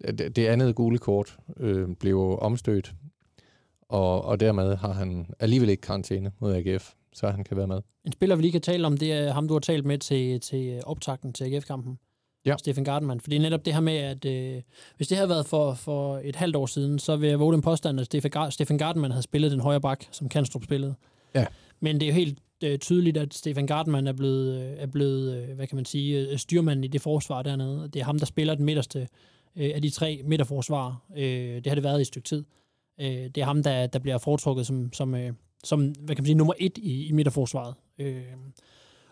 det, 0.00 0.36
det 0.36 0.46
andet 0.46 0.74
gule 0.74 0.98
kort, 0.98 1.38
øh, 1.56 1.88
blev 1.96 2.38
omstødt. 2.40 2.94
og, 3.88 4.24
og 4.24 4.40
dermed 4.40 4.76
har 4.76 4.92
han 4.92 5.26
alligevel 5.38 5.68
ikke 5.68 5.80
karantæne 5.80 6.32
mod 6.38 6.54
AGF, 6.54 6.92
så 7.12 7.30
han 7.30 7.44
kan 7.44 7.56
være 7.56 7.66
med. 7.66 7.80
En 8.04 8.12
spiller, 8.12 8.36
vi 8.36 8.42
lige 8.42 8.52
kan 8.52 8.60
tale 8.60 8.86
om, 8.86 8.96
det 8.96 9.12
er 9.12 9.32
ham, 9.32 9.48
du 9.48 9.54
har 9.54 9.60
talt 9.60 9.84
med 9.84 9.98
til, 9.98 10.40
til 10.40 10.80
optakten 10.86 11.32
til 11.32 11.44
AGF-kampen. 11.44 11.98
Ja. 12.46 12.56
Stefan 12.58 12.84
Gardenman. 12.84 13.20
For 13.20 13.30
det 13.30 13.36
er 13.36 13.40
netop 13.40 13.64
det 13.64 13.74
her 13.74 13.80
med, 13.80 13.96
at 13.96 14.24
øh, 14.24 14.62
hvis 14.96 15.08
det 15.08 15.16
havde 15.16 15.28
været 15.28 15.46
for, 15.46 15.74
for 15.74 16.20
et 16.24 16.36
halvt 16.36 16.56
år 16.56 16.66
siden, 16.66 16.98
så 16.98 17.16
vil 17.16 17.28
jeg 17.28 17.40
våge 17.40 17.52
den 17.52 17.62
påstand, 17.62 18.00
at 18.00 18.06
Stefan, 18.06 18.30
Gar- 18.36 18.50
Stefan 18.50 18.78
Gardenman 18.78 19.10
havde 19.10 19.22
spillet 19.22 19.50
den 19.50 19.60
højre 19.60 19.80
bak, 19.80 20.04
som 20.10 20.28
Kanstrup 20.28 20.64
spillede. 20.64 20.94
Ja. 21.34 21.46
Men 21.80 22.00
det 22.00 22.02
er 22.02 22.06
jo 22.10 22.14
helt 22.14 22.38
øh, 22.64 22.78
tydeligt, 22.78 23.16
at 23.16 23.34
Stefan 23.34 23.66
Gardenman 23.66 24.06
er 24.06 24.12
blevet, 24.12 24.60
øh, 24.60 24.78
er 24.78 24.86
blevet 24.86 25.36
øh, 25.36 25.54
hvad 25.54 25.66
kan 25.66 25.76
man 25.76 25.84
sige, 25.84 26.28
øh, 26.28 26.38
styrmanden 26.38 26.84
i 26.84 26.88
det 26.88 27.00
forsvar 27.00 27.42
dernede. 27.42 27.88
Det 27.88 28.00
er 28.00 28.04
ham, 28.04 28.18
der 28.18 28.26
spiller 28.26 28.54
den 28.54 28.64
midterste 28.64 29.08
øh, 29.56 29.70
af 29.74 29.82
de 29.82 29.90
tre 29.90 30.20
midterforsvar. 30.24 31.02
Øh, 31.16 31.54
det 31.54 31.66
har 31.66 31.74
det 31.74 31.84
været 31.84 31.98
i 31.98 32.00
et 32.00 32.06
stykke 32.06 32.26
tid. 32.26 32.44
Øh, 33.00 33.06
det 33.06 33.38
er 33.38 33.44
ham, 33.44 33.62
der, 33.62 33.86
der 33.86 33.98
bliver 33.98 34.18
foretrukket 34.18 34.66
som, 34.66 34.92
som, 34.92 35.14
øh, 35.14 35.32
som 35.64 35.88
hvad 35.88 36.16
kan 36.16 36.22
man 36.22 36.26
sige, 36.26 36.34
nummer 36.34 36.54
et 36.58 36.78
i, 36.78 37.06
i 37.06 37.12
midterforsvaret. 37.12 37.74
Øh, 37.98 38.22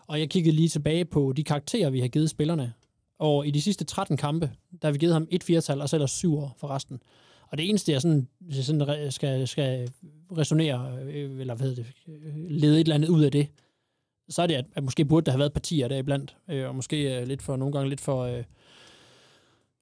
og 0.07 0.19
jeg 0.19 0.29
kiggede 0.29 0.55
lige 0.55 0.69
tilbage 0.69 1.05
på 1.05 1.33
de 1.37 1.43
karakterer, 1.43 1.89
vi 1.89 1.99
har 1.99 2.07
givet 2.07 2.29
spillerne. 2.29 2.73
Og 3.19 3.47
i 3.47 3.51
de 3.51 3.61
sidste 3.61 3.85
13 3.85 4.17
kampe, 4.17 4.51
der 4.81 4.87
har 4.87 4.91
vi 4.91 4.97
givet 4.97 5.13
ham 5.13 5.27
et 5.31 5.43
firtal, 5.43 5.81
og 5.81 5.89
så 5.89 5.95
ellers 5.95 6.11
syv 6.11 6.37
år 6.37 6.55
for 6.57 6.67
resten. 6.67 7.01
Og 7.51 7.57
det 7.57 7.69
eneste, 7.69 7.91
jeg 7.91 8.01
sådan, 8.01 8.27
jeg 8.55 8.63
sådan 8.63 9.11
skal, 9.11 9.47
skal 9.47 9.89
resonere, 10.37 10.97
øh, 11.03 11.39
eller 11.39 11.55
hvad 11.55 11.67
hedder 11.67 11.83
det, 11.83 11.93
lede 12.49 12.75
et 12.75 12.79
eller 12.79 12.95
andet 12.95 13.09
ud 13.09 13.23
af 13.23 13.31
det, 13.31 13.47
så 14.29 14.41
er 14.41 14.47
det, 14.47 14.55
at, 14.55 14.65
at 14.75 14.83
måske 14.83 15.05
burde 15.05 15.25
der 15.25 15.31
have 15.31 15.39
været 15.39 15.53
partier 15.53 15.87
der 15.87 15.97
iblandt, 15.97 16.37
øh, 16.49 16.67
og 16.67 16.75
måske 16.75 17.19
øh, 17.19 17.27
lidt 17.27 17.41
for, 17.41 17.55
nogle 17.55 17.73
gange 17.73 17.89
lidt 17.89 18.01
for, 18.01 18.23
øh, 18.23 18.43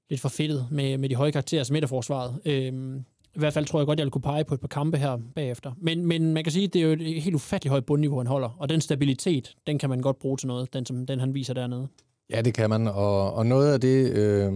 lidt 0.09 0.21
for 0.21 0.29
fedtet 0.29 0.67
med, 0.71 0.97
med 0.97 1.09
de 1.09 1.15
høje 1.15 1.31
karakterer 1.31 1.63
som 1.63 1.73
midterforsvaret. 1.73 2.41
Øh, 2.45 3.01
i 3.37 3.39
hvert 3.39 3.53
fald 3.53 3.65
tror 3.65 3.79
jeg 3.79 3.87
godt, 3.87 3.99
jeg 3.99 4.05
vil 4.05 4.11
kunne 4.11 4.21
pege 4.21 4.43
på 4.43 4.53
et 4.53 4.59
par 4.59 4.67
kampe 4.67 4.97
her 4.97 5.17
bagefter. 5.35 5.71
Men, 5.81 6.05
men 6.05 6.33
man 6.33 6.43
kan 6.43 6.53
sige, 6.53 6.63
at 6.65 6.73
det 6.73 6.81
er 6.81 6.85
jo 6.85 6.91
et 6.91 7.21
helt 7.21 7.35
ufatteligt 7.35 7.71
højt 7.71 7.85
bundniveau, 7.85 8.17
han 8.17 8.27
holder, 8.27 8.49
og 8.59 8.69
den 8.69 8.81
stabilitet, 8.81 9.55
den 9.67 9.79
kan 9.79 9.89
man 9.89 10.01
godt 10.01 10.19
bruge 10.19 10.37
til 10.37 10.47
noget, 10.47 10.73
den, 10.73 10.85
som, 10.85 11.05
den 11.05 11.19
han 11.19 11.33
viser 11.33 11.53
dernede. 11.53 11.87
Ja, 12.29 12.41
det 12.41 12.53
kan 12.53 12.69
man, 12.69 12.87
og, 12.87 13.33
og 13.33 13.45
noget 13.45 13.73
af 13.73 13.81
det, 13.81 14.11
øh, 14.11 14.51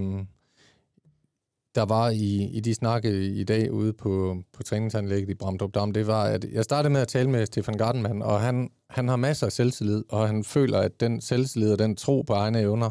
der 1.75 1.85
var 1.85 2.09
i, 2.09 2.49
i 2.53 2.59
de 2.59 2.73
snakke 2.73 3.25
i 3.25 3.43
dag 3.43 3.71
ude 3.71 3.93
på, 3.93 4.37
på 4.53 4.63
træningsanlægget 4.63 5.29
i 5.29 5.33
Bramdrup 5.33 5.75
Dam, 5.75 5.91
det 5.91 6.07
var, 6.07 6.23
at 6.23 6.45
jeg 6.51 6.63
startede 6.63 6.93
med 6.93 7.01
at 7.01 7.07
tale 7.07 7.29
med 7.29 7.45
Stefan 7.45 7.77
Gardenman, 7.77 8.21
og 8.21 8.41
han, 8.41 8.69
han 8.89 9.07
har 9.07 9.15
masser 9.15 9.45
af 9.45 9.51
selvtillid, 9.51 10.03
og 10.09 10.27
han 10.27 10.43
føler, 10.43 10.79
at 10.79 10.99
den 10.99 11.21
selvtillid 11.21 11.71
og 11.71 11.79
den 11.79 11.95
tro 11.95 12.21
på 12.21 12.33
egne 12.33 12.59
evner 12.59 12.89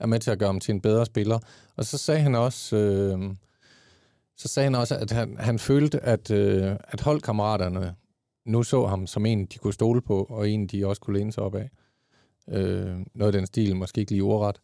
er 0.00 0.06
med 0.06 0.20
til 0.20 0.30
at 0.30 0.38
gøre 0.38 0.48
ham 0.48 0.60
til 0.60 0.74
en 0.74 0.80
bedre 0.80 1.06
spiller. 1.06 1.38
Og 1.76 1.84
så 1.84 1.98
sagde 1.98 2.20
han 2.20 2.34
også, 2.34 2.76
øh, 2.76 3.34
så 4.36 4.48
sagde 4.48 4.64
han 4.64 4.74
også 4.74 4.96
at 4.96 5.10
han, 5.10 5.36
han 5.36 5.58
følte, 5.58 6.00
at, 6.00 6.30
øh, 6.30 6.76
at 6.88 7.00
holdkammeraterne 7.00 7.94
nu 8.46 8.62
så 8.62 8.86
ham 8.86 9.06
som 9.06 9.26
en, 9.26 9.46
de 9.46 9.58
kunne 9.58 9.72
stole 9.72 10.02
på, 10.02 10.26
og 10.30 10.48
en, 10.48 10.66
de 10.66 10.86
også 10.86 11.00
kunne 11.00 11.18
læne 11.18 11.32
sig 11.32 11.42
op 11.42 11.54
af. 11.54 11.70
Øh, 12.48 12.96
noget 13.14 13.26
af 13.26 13.32
den 13.32 13.46
stil, 13.46 13.76
måske 13.76 14.00
ikke 14.00 14.12
lige 14.12 14.22
ordret. 14.22 14.60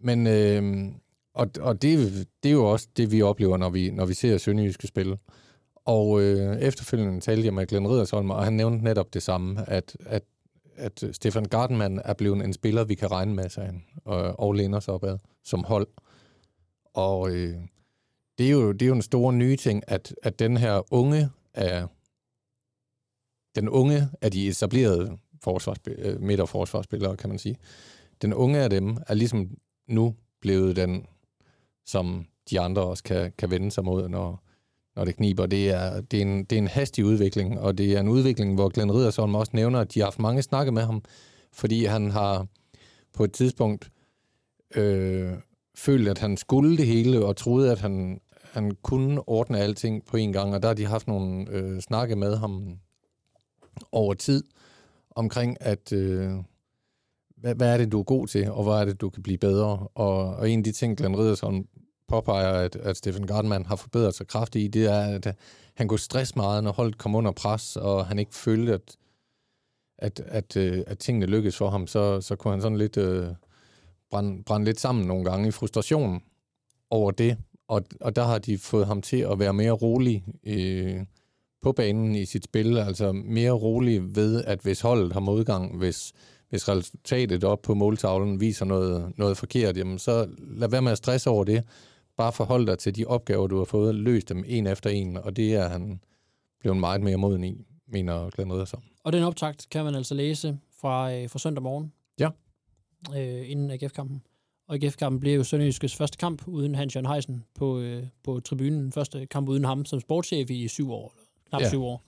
Men, 0.00 0.26
øh, 0.26 0.92
og, 1.34 1.50
og 1.60 1.82
det, 1.82 2.26
det 2.42 2.48
er 2.48 2.52
jo 2.52 2.64
også 2.72 2.88
det, 2.96 3.12
vi 3.12 3.22
oplever, 3.22 3.56
når 3.56 3.70
vi, 3.70 3.90
når 3.90 4.06
vi 4.06 4.14
ser 4.14 4.38
Sønderjyske 4.38 4.86
spille. 4.86 5.18
Og 5.74 6.22
øh, 6.22 6.56
efterfølgende 6.56 7.20
talte 7.20 7.44
jeg 7.44 7.54
med 7.54 7.66
Glenn 7.66 7.88
Riddersholm, 7.88 8.30
og 8.30 8.44
han 8.44 8.52
nævnte 8.52 8.84
netop 8.84 9.14
det 9.14 9.22
samme, 9.22 9.70
at, 9.70 9.96
at, 10.06 10.22
at 10.76 11.04
Stefan 11.12 11.44
Gardenman 11.44 12.00
er 12.04 12.14
blevet 12.14 12.44
en 12.44 12.52
spiller, 12.52 12.84
vi 12.84 12.94
kan 12.94 13.10
regne 13.10 13.34
med, 13.34 13.48
sig 13.48 13.82
og, 14.04 14.40
og 14.40 14.54
læne 14.54 14.76
os 14.76 14.88
opad 14.88 15.18
som 15.44 15.64
hold. 15.64 15.86
Og 16.94 17.30
øh, 17.30 17.56
det, 18.38 18.46
er 18.46 18.50
jo, 18.50 18.72
det 18.72 18.82
er 18.82 18.86
jo 18.86 18.94
en 18.94 19.02
stor 19.02 19.30
nye 19.30 19.56
ting, 19.56 19.82
at, 19.86 20.14
at 20.22 20.38
den 20.38 20.56
her 20.56 20.94
unge 20.94 21.30
af, 21.54 21.86
den 23.54 23.68
unge 23.68 24.08
af 24.20 24.30
de 24.30 24.48
etablerede 24.48 25.10
øh, 25.10 25.18
forsvarsspillere, 25.44 26.18
midterforsvarsspillere, 26.18 27.16
kan 27.16 27.30
man 27.30 27.38
sige. 27.38 27.56
Den 28.22 28.34
unge 28.34 28.58
af 28.58 28.70
dem 28.70 28.96
er 29.06 29.14
ligesom 29.14 29.50
nu 29.88 30.14
blevet 30.40 30.76
den, 30.76 31.06
som 31.86 32.26
de 32.50 32.60
andre 32.60 32.82
også 32.82 33.02
kan, 33.02 33.32
kan 33.38 33.50
vende 33.50 33.70
sig 33.70 33.84
mod, 33.84 34.08
når, 34.08 34.42
når 34.96 35.04
det 35.04 35.16
kniber. 35.16 35.46
Det 35.46 35.70
er, 35.70 36.00
det, 36.00 36.16
er 36.16 36.22
en, 36.22 36.44
det 36.44 36.56
er 36.56 36.62
en 36.62 36.68
hastig 36.68 37.04
udvikling, 37.04 37.60
og 37.60 37.78
det 37.78 37.92
er 37.92 38.00
en 38.00 38.08
udvikling, 38.08 38.54
hvor 38.54 38.68
Glenn 38.68 38.92
Riddersholm 38.92 39.34
også 39.34 39.52
nævner, 39.54 39.80
at 39.80 39.94
de 39.94 40.00
har 40.00 40.06
haft 40.06 40.18
mange 40.18 40.42
snakke 40.42 40.72
med 40.72 40.82
ham, 40.82 41.02
fordi 41.52 41.84
han 41.84 42.10
har 42.10 42.46
på 43.12 43.24
et 43.24 43.32
tidspunkt 43.32 43.90
øh, 44.74 45.32
følt, 45.76 46.08
at 46.08 46.18
han 46.18 46.36
skulle 46.36 46.76
det 46.76 46.86
hele, 46.86 47.26
og 47.26 47.36
troede, 47.36 47.72
at 47.72 47.78
han, 47.78 48.20
han 48.56 48.76
kunne 48.82 49.28
ordne 49.28 49.58
alting 49.58 50.04
på 50.04 50.16
en 50.16 50.32
gang, 50.32 50.54
og 50.54 50.62
der 50.62 50.68
har 50.68 50.74
de 50.74 50.86
haft 50.86 51.06
nogle 51.06 51.50
øh, 51.50 51.80
snakke 51.80 52.16
med 52.16 52.36
ham 52.36 52.78
over 53.92 54.14
tid, 54.14 54.44
omkring, 55.10 55.56
at 55.60 55.92
øh, 55.92 56.30
hvad, 57.36 57.54
hvad 57.54 57.72
er 57.72 57.76
det, 57.76 57.92
du 57.92 57.98
er 57.98 58.04
god 58.04 58.26
til, 58.26 58.50
og 58.50 58.64
hvad 58.64 58.74
er 58.74 58.84
det, 58.84 59.00
du 59.00 59.10
kan 59.10 59.22
blive 59.22 59.38
bedre. 59.38 59.88
Og, 59.94 60.36
og 60.36 60.50
en 60.50 60.58
af 60.58 60.64
de 60.64 60.72
ting, 60.72 60.96
Glenn 60.96 61.18
Riddersson 61.18 61.66
påpeger, 62.08 62.52
at, 62.52 62.76
at 62.76 62.96
Stefan 62.96 63.26
Gardman 63.26 63.66
har 63.66 63.76
forbedret 63.76 64.14
sig 64.14 64.26
kraftigt 64.26 64.64
i, 64.64 64.68
det 64.68 64.86
er, 64.86 65.00
at 65.00 65.36
han 65.74 65.88
kunne 65.88 65.98
stress 65.98 66.36
meget, 66.36 66.64
når 66.64 66.72
holdet 66.72 66.98
kom 66.98 67.14
under 67.14 67.32
pres, 67.32 67.76
og 67.76 68.06
han 68.06 68.18
ikke 68.18 68.34
følte, 68.34 68.74
at, 68.74 68.96
at, 69.98 70.20
at, 70.20 70.56
at, 70.56 70.84
at 70.86 70.98
tingene 70.98 71.26
lykkedes 71.26 71.56
for 71.56 71.70
ham, 71.70 71.86
så, 71.86 72.20
så 72.20 72.36
kunne 72.36 72.52
han 72.52 72.60
sådan 72.60 72.78
lidt 72.78 72.96
øh, 72.96 73.28
brænde, 74.10 74.44
brænde 74.44 74.64
lidt 74.64 74.80
sammen 74.80 75.06
nogle 75.06 75.24
gange 75.24 75.48
i 75.48 75.50
frustration 75.50 76.22
over 76.90 77.10
det. 77.10 77.38
Og, 77.68 77.84
og 78.00 78.16
der 78.16 78.24
har 78.24 78.38
de 78.38 78.58
fået 78.58 78.86
ham 78.86 79.02
til 79.02 79.16
at 79.16 79.38
være 79.38 79.52
mere 79.52 79.70
rolig 79.70 80.24
øh, 80.44 81.00
på 81.62 81.72
banen 81.72 82.14
i 82.14 82.24
sit 82.24 82.44
spil, 82.44 82.78
altså 82.78 83.12
mere 83.12 83.50
rolig 83.50 84.16
ved, 84.16 84.44
at 84.44 84.60
hvis 84.60 84.80
holdet 84.80 85.12
har 85.12 85.20
modgang, 85.20 85.76
hvis, 85.78 86.12
hvis 86.48 86.68
resultatet 86.68 87.44
op 87.44 87.62
på 87.62 87.74
måltavlen 87.74 88.40
viser 88.40 88.64
noget, 88.64 89.12
noget 89.18 89.36
forkert, 89.36 89.76
jamen 89.76 89.98
så 89.98 90.28
lad 90.38 90.68
være 90.68 90.82
med 90.82 90.92
at 90.92 90.98
stresse 90.98 91.30
over 91.30 91.44
det. 91.44 91.64
Bare 92.16 92.32
forhold 92.32 92.66
dig 92.66 92.78
til 92.78 92.96
de 92.96 93.04
opgaver, 93.04 93.46
du 93.46 93.58
har 93.58 93.64
fået, 93.64 93.94
løs 93.94 94.24
dem 94.24 94.44
en 94.46 94.66
efter 94.66 94.90
en, 94.90 95.16
og 95.16 95.36
det 95.36 95.54
er 95.54 95.68
han 95.68 96.00
blevet 96.60 96.78
meget 96.78 97.00
mere 97.00 97.16
moden 97.16 97.44
i, 97.44 97.66
mener 97.86 98.30
Glenn 98.30 98.52
Riddersson. 98.52 98.82
Og 99.04 99.12
den 99.12 99.22
optakt 99.22 99.66
kan 99.70 99.84
man 99.84 99.94
altså 99.94 100.14
læse 100.14 100.58
fra, 100.80 101.14
øh, 101.14 101.30
fra 101.30 101.38
søndag 101.38 101.62
morgen. 101.62 101.92
Ja. 102.20 102.28
Øh, 103.16 103.50
inden 103.50 103.70
AGF-kampen. 103.70 104.22
Og 104.68 104.74
AGF-kampen 104.74 105.20
blev 105.20 105.34
jo 105.34 105.44
Sønderjyskes 105.44 105.96
første 105.96 106.18
kamp 106.18 106.48
uden 106.48 106.74
Hans 106.74 106.94
Jørgen 106.96 107.06
Heisen 107.12 107.44
på, 107.54 107.78
øh, 107.80 108.04
på 108.24 108.40
tribunen. 108.40 108.92
Første 108.92 109.26
kamp 109.26 109.48
uden 109.48 109.64
ham 109.64 109.84
som 109.84 110.00
sportschef 110.00 110.50
i 110.50 110.68
syv 110.68 110.90
år. 110.92 111.14
Knap 111.48 111.60
Ja. 111.62 111.68
syv 111.68 111.82
år. 111.84 112.04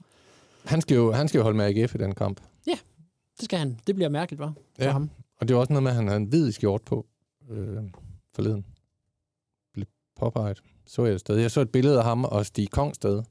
Han 0.65 0.81
skal, 0.81 0.95
jo, 0.95 1.11
han 1.11 1.27
skal 1.27 1.37
jo 1.37 1.43
holde 1.43 1.57
med 1.57 1.65
AGF 1.65 1.95
i 1.95 1.97
den 1.97 2.15
kamp. 2.15 2.41
Det 3.37 3.45
skal 3.45 3.59
han. 3.59 3.79
Det 3.87 3.95
bliver 3.95 4.09
mærkeligt, 4.09 4.39
var 4.39 4.53
for 4.75 4.83
Ja. 4.85 4.91
ham. 4.91 5.09
Og 5.37 5.47
det 5.47 5.53
er 5.55 5.59
også 5.59 5.73
noget 5.73 5.83
med, 5.83 5.91
at 5.91 5.95
han 5.95 6.07
havde 6.07 6.17
en 6.21 6.25
hvid 6.27 6.51
skjort 6.51 6.81
på 6.81 7.05
øh, 7.49 7.77
forleden. 8.35 8.65
Blev 9.73 9.85
påpeget. 10.19 10.61
Så 10.87 11.05
jeg 11.05 11.13
et 11.13 11.19
sted. 11.19 11.37
Jeg 11.37 11.51
så 11.51 11.61
et 11.61 11.69
billede 11.69 11.97
af 11.97 12.03
ham 12.03 12.23
og 12.25 12.45
Stig 12.45 12.69
Kongsted. 12.71 13.23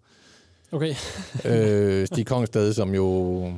Okay. 0.72 0.94
øh, 1.50 2.06
Stig 2.06 2.26
Kongsted, 2.26 2.72
som 2.72 2.94
jo 2.94 3.52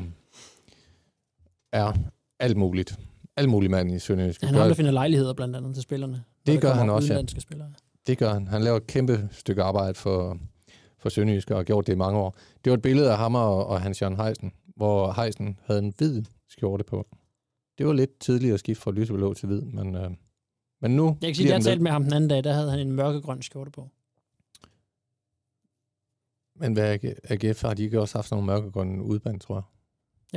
er 1.72 1.92
alt 2.38 2.56
muligt. 2.56 2.98
Alt 3.40 3.48
muligt 3.48 3.70
mand 3.70 3.90
i 3.90 3.98
Sønderjysk. 3.98 4.42
Han 4.42 4.54
har 4.54 4.66
der 4.66 4.74
finder 4.74 4.90
lejligheder 4.90 5.32
blandt 5.32 5.56
andet 5.56 5.74
til 5.74 5.82
spillerne. 5.82 6.24
Det 6.46 6.60
gør 6.60 6.72
han 6.72 6.90
også, 6.90 7.14
ja. 7.14 7.22
spillere. 7.38 7.72
Det 8.06 8.18
gør 8.18 8.32
han. 8.32 8.48
Han 8.48 8.62
laver 8.62 8.76
et 8.76 8.86
kæmpe 8.86 9.28
stykke 9.32 9.62
arbejde 9.62 9.94
for, 9.94 10.38
for 10.98 11.08
Sønderjysk 11.08 11.50
og 11.50 11.56
har 11.56 11.64
gjort 11.64 11.86
det 11.86 11.92
i 11.92 11.96
mange 11.96 12.18
år. 12.18 12.36
Det 12.64 12.70
var 12.70 12.76
et 12.76 12.82
billede 12.82 13.10
af 13.10 13.18
ham 13.18 13.34
og, 13.34 13.66
og 13.66 13.80
Hans 13.80 14.02
Jørgen 14.02 14.16
Heisen, 14.16 14.52
hvor 14.76 15.22
Heisen 15.22 15.58
havde 15.64 15.80
en 15.80 15.94
hvid 15.98 16.22
skjorte 16.48 16.84
på. 16.84 17.06
Det 17.78 17.86
var 17.86 17.92
lidt 17.92 18.18
tidligere 18.20 18.54
at 18.54 18.60
skifte 18.60 18.82
fra 18.82 18.90
lyseblå 18.90 19.34
til 19.34 19.46
hvid, 19.46 19.62
men, 19.62 19.96
øh, 19.96 20.10
men 20.80 20.96
nu 20.96 21.16
Jeg 21.20 21.28
kan 21.28 21.34
sige, 21.34 21.48
at 21.48 21.54
jeg 21.54 21.62
talte 21.62 21.82
med 21.82 21.90
ham 21.90 22.02
den 22.04 22.12
anden 22.12 22.30
dag, 22.30 22.44
der 22.44 22.52
havde 22.52 22.70
han 22.70 22.80
en 22.80 22.92
mørkegrøn 22.92 23.42
skjorte 23.42 23.70
på. 23.70 23.88
Men 26.56 26.72
hvad 26.72 26.94
er 26.94 27.12
AGF 27.24 27.62
har 27.62 27.74
de 27.74 27.82
ikke 27.82 28.00
også 28.00 28.18
haft 28.18 28.28
sådan 28.28 28.44
nogle 28.44 28.60
mørkegrønne 28.60 29.02
udband, 29.02 29.40
tror 29.40 29.54
jeg? 29.54 29.62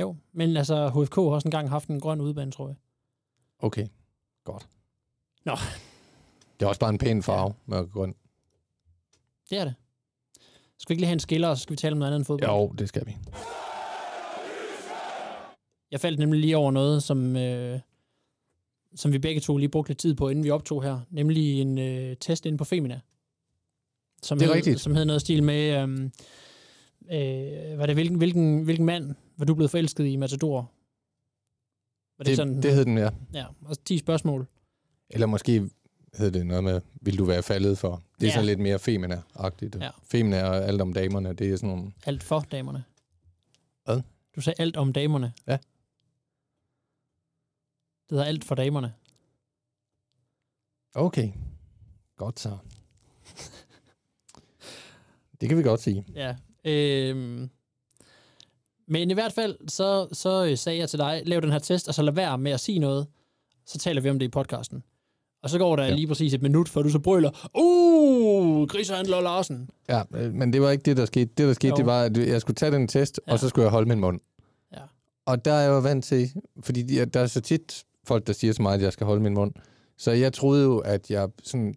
Jo, 0.00 0.16
men 0.32 0.56
altså 0.56 0.88
HFK 0.88 1.14
har 1.14 1.22
også 1.22 1.48
engang 1.48 1.68
haft 1.68 1.88
en 1.88 2.00
grøn 2.00 2.20
udbane, 2.20 2.52
tror 2.52 2.68
jeg. 2.68 2.76
Okay, 3.64 3.86
godt. 4.44 4.68
Nå. 5.44 5.52
Det 6.60 6.64
er 6.64 6.68
også 6.68 6.80
bare 6.80 6.90
en 6.90 6.98
pæn 6.98 7.22
farve, 7.22 7.48
ja. 7.48 7.52
mørkegrøn. 7.66 8.14
Det 9.50 9.58
er 9.58 9.64
det. 9.64 9.74
Skal 10.78 10.88
vi 10.88 10.92
ikke 10.94 11.00
lige 11.00 11.06
have 11.06 11.12
en 11.12 11.20
skiller, 11.20 11.48
og 11.48 11.56
så 11.56 11.62
skal 11.62 11.72
vi 11.72 11.76
tale 11.76 11.92
om 11.92 11.98
noget 11.98 12.10
andet 12.10 12.18
end 12.18 12.24
fodbold? 12.24 12.50
Jo, 12.50 12.74
det 12.78 12.88
skal 12.88 13.06
vi. 13.06 13.16
Jeg 15.90 16.00
faldt 16.00 16.18
nemlig 16.18 16.40
lige 16.40 16.56
over 16.56 16.70
noget, 16.70 17.02
som, 17.02 17.36
øh, 17.36 17.80
som 18.94 19.12
vi 19.12 19.18
begge 19.18 19.40
to 19.40 19.56
lige 19.56 19.68
brugte 19.68 19.90
lidt 19.90 19.98
tid 19.98 20.14
på, 20.14 20.28
inden 20.28 20.44
vi 20.44 20.50
optog 20.50 20.82
her. 20.82 21.00
Nemlig 21.10 21.60
en 21.60 21.78
øh, 21.78 22.16
test 22.16 22.46
inde 22.46 22.58
på 22.58 22.64
Femina. 22.64 23.00
Som 24.22 24.38
Det 24.38 24.44
er 24.44 24.48
hed, 24.48 24.56
rigtigt. 24.56 24.80
Som 24.80 24.94
havde 24.94 25.06
noget 25.06 25.20
stil 25.20 25.42
med, 25.42 25.82
øh, 25.82 26.10
øh, 27.10 27.78
var 27.78 27.86
det, 27.86 27.94
hvilken, 27.94 28.16
hvilken, 28.16 28.62
hvilken 28.62 28.86
mand 28.86 29.14
var 29.36 29.44
du 29.44 29.54
blevet 29.54 29.70
forelsket 29.70 30.06
i 30.06 30.16
Matador? 30.16 30.73
Var 32.18 32.22
det, 32.22 32.26
Det, 32.26 32.36
sådan? 32.36 32.62
det 32.62 32.74
hed 32.74 32.84
den, 32.84 32.98
ja. 32.98 33.10
Ja, 33.34 33.46
og 33.64 33.84
10 33.84 33.98
spørgsmål. 33.98 34.46
Eller 35.10 35.26
måske 35.26 35.70
hedder 36.14 36.38
det 36.38 36.46
noget 36.46 36.64
med, 36.64 36.80
vil 37.00 37.18
du 37.18 37.24
være 37.24 37.42
faldet 37.42 37.78
for? 37.78 38.02
Det 38.20 38.22
er 38.22 38.26
Ja. 38.28 38.32
sådan 38.34 38.46
lidt 38.46 38.58
mere 38.60 38.78
femina-agtigt. 38.78 39.76
Ja. 39.80 39.90
Femina 40.02 40.44
og 40.48 40.56
alt 40.64 40.80
om 40.80 40.92
damerne, 40.92 41.32
det 41.32 41.52
er 41.52 41.56
sådan 41.56 41.76
nogle... 41.76 41.92
Alt 42.06 42.22
for 42.22 42.40
damerne. 42.40 42.84
Hvad? 43.84 44.00
Du 44.36 44.40
sagde 44.40 44.62
alt 44.62 44.76
om 44.76 44.92
damerne. 44.92 45.32
Ja. 45.46 45.52
Det 45.52 45.60
hedder 48.10 48.24
alt 48.24 48.44
for 48.44 48.54
damerne. 48.54 48.94
Okay, 50.94 51.32
godt 52.16 52.40
så. 52.40 52.58
det 55.40 55.48
kan 55.48 55.58
vi 55.58 55.62
godt 55.62 55.80
sige. 55.80 56.04
Ja. 56.14 56.36
Øhm. 56.64 57.50
Men 58.94 59.10
i 59.10 59.14
hvert 59.14 59.32
fald, 59.32 59.56
så, 59.68 60.08
så 60.12 60.44
øh, 60.50 60.58
sagde 60.58 60.78
jeg 60.78 60.88
til 60.88 60.98
dig, 60.98 61.22
lav 61.26 61.40
den 61.40 61.52
her 61.52 61.58
test, 61.58 61.88
og 61.88 61.94
så 61.94 62.02
lad 62.02 62.12
være 62.12 62.38
med 62.38 62.52
at 62.52 62.60
sige 62.60 62.78
noget. 62.78 63.06
Så 63.66 63.78
taler 63.78 64.00
vi 64.00 64.10
om 64.10 64.18
det 64.18 64.26
i 64.26 64.28
podcasten. 64.28 64.82
Og 65.42 65.50
så 65.50 65.58
går 65.58 65.76
der 65.76 65.84
Ja. 65.84 65.94
lige 65.94 66.06
præcis 66.06 66.34
et 66.34 66.42
minut, 66.42 66.68
før 66.68 66.82
du 66.82 66.88
så 66.90 66.98
brøler, 66.98 67.30
uh, 67.54 68.66
grisehandler 68.68 69.20
Larsen. 69.20 69.70
Ja, 69.88 70.02
øh, 70.14 70.32
men 70.34 70.52
det 70.52 70.62
var 70.62 70.70
ikke 70.70 70.82
det, 70.82 70.96
der 70.96 71.04
skete. 71.06 71.30
Det, 71.36 71.46
der 71.46 71.52
skete, 71.52 71.68
Jo. 71.70 71.76
det 71.76 71.86
var, 71.86 72.02
at 72.02 72.16
jeg 72.16 72.40
skulle 72.40 72.54
tage 72.54 72.72
den 72.72 72.88
test, 72.88 73.20
ja. 73.26 73.32
Og 73.32 73.38
så 73.38 73.48
skulle 73.48 73.62
jeg 73.64 73.70
holde 73.70 73.88
min 73.88 74.00
mund. 74.00 74.20
Ja. 74.72 74.80
Og 75.26 75.44
der 75.44 75.52
er 75.52 75.60
jeg 75.62 75.68
jo 75.70 75.78
vant 75.78 76.04
til, 76.04 76.30
fordi 76.64 76.82
de- 76.82 77.04
der 77.04 77.20
er 77.20 77.26
så 77.26 77.40
tit 77.40 77.84
folk, 78.06 78.26
der 78.26 78.32
siger 78.32 78.52
til 78.52 78.62
mig, 78.62 78.74
at 78.74 78.82
jeg 78.82 78.92
skal 78.92 79.06
holde 79.06 79.22
min 79.22 79.34
mund. 79.34 79.52
Så 79.98 80.10
jeg 80.10 80.32
troede 80.32 80.64
jo, 80.64 80.78
at 80.78 81.10
jeg 81.10 81.28
sådan 81.44 81.74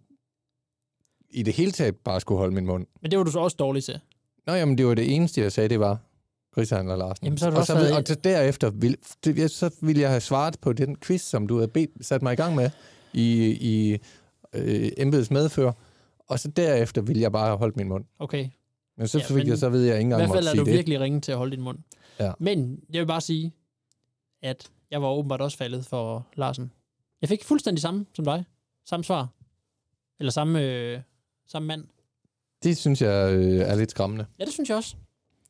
i 1.30 1.42
det 1.42 1.54
hele 1.54 1.70
taget 1.72 1.96
bare 1.96 2.20
skulle 2.20 2.38
holde 2.38 2.54
min 2.54 2.66
mund. 2.66 2.86
Men 3.02 3.10
det 3.10 3.18
var 3.18 3.24
du 3.24 3.30
så 3.30 3.38
også 3.38 3.56
dårlig 3.58 3.84
til. 3.84 4.00
Nå, 4.46 4.52
jamen, 4.52 4.78
det 4.78 4.86
var 4.86 4.94
det 4.94 5.14
eneste, 5.14 5.40
jeg 5.40 5.52
sagde, 5.52 5.68
det 5.68 5.80
var 5.80 5.98
Grisehandler 6.58 6.96
Larsen. 6.96 7.24
Jamen, 7.24 7.38
så 7.38 7.50
du 7.50 7.56
og, 7.56 7.66
så, 7.66 7.74
været- 7.74 7.96
og 7.96 8.02
så 8.06 8.14
derefter, 8.14 8.70
vil, 8.70 8.96
det, 9.24 9.50
så 9.50 9.74
ville 9.82 10.00
jeg 10.02 10.10
have 10.10 10.20
svaret 10.20 10.58
på 10.60 10.72
den 10.72 10.96
quiz, 10.96 11.22
som 11.22 11.46
du 11.46 11.56
havde 11.56 11.68
bedt, 11.68 11.90
sat 12.06 12.22
mig 12.22 12.32
i 12.32 12.36
gang 12.36 12.54
med 12.54 12.70
i, 13.12 13.50
i 13.50 13.98
øh, 14.54 14.90
embedets 14.96 15.30
medfør. 15.30 15.72
Og 16.28 16.40
så 16.40 16.48
derefter 16.48 17.02
ville 17.02 17.22
jeg 17.22 17.32
bare 17.32 17.46
have 17.46 17.58
holdt 17.58 17.76
min 17.76 17.88
mund. 17.88 18.04
Okay. 18.18 18.48
Men 18.96 19.08
så 19.08 19.18
Ja, 19.28 19.34
men 19.34 19.46
jeg, 19.48 19.58
så 19.58 19.68
ved 19.68 19.82
jeg 19.82 19.94
ikke 19.94 20.00
I 20.00 20.02
engang 20.02 20.22
hvert 20.22 20.36
fald 20.36 20.46
er 20.46 20.54
du 20.54 20.64
det. 20.64 20.72
virkelig 20.74 21.00
ringe 21.00 21.20
til 21.20 21.32
at 21.32 21.38
holde 21.38 21.56
din 21.56 21.64
mund. 21.64 21.78
Ja. 22.20 22.32
Men 22.38 22.80
jeg 22.92 23.00
vil 23.00 23.06
bare 23.06 23.20
sige, 23.20 23.52
at 24.42 24.70
jeg 24.90 25.02
var 25.02 25.08
åbenbart 25.08 25.40
også 25.40 25.56
faldet 25.56 25.86
for 25.86 26.26
Larsen. 26.36 26.72
Jeg 27.20 27.28
fik 27.28 27.44
fuldstændig 27.44 27.82
samme 27.82 28.06
som 28.14 28.24
dig. 28.24 28.44
Samme 28.86 29.04
svar. 29.04 29.28
Eller 30.20 30.30
samme, 30.32 30.62
øh, 30.62 31.00
samme 31.46 31.68
mand. 31.68 31.84
Det 32.62 32.76
synes 32.76 33.02
jeg 33.02 33.32
øh, 33.34 33.58
er 33.60 33.74
lidt 33.74 33.90
skræmmende. 33.90 34.26
Ja, 34.38 34.44
det 34.44 34.52
synes 34.52 34.68
jeg 34.68 34.76
også. 34.76 34.96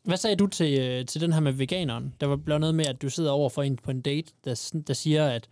Hvad 0.05 0.17
sagde 0.17 0.37
du 0.37 0.47
til, 0.47 0.79
øh, 0.81 1.07
til 1.07 1.21
den 1.21 1.33
her 1.33 1.41
med 1.41 1.53
veganeren? 1.53 2.15
Der 2.21 2.27
var 2.27 2.37
blevet 2.37 2.61
noget 2.61 2.75
med, 2.75 2.87
at 2.87 3.03
du 3.03 3.11
sidder 3.11 3.31
over 3.31 3.49
for 3.49 3.63
en 3.63 3.77
på 3.77 3.91
en 3.91 4.01
date, 4.01 4.33
der, 4.45 4.71
der 4.87 4.95
siger, 4.95 5.27
at 5.29 5.49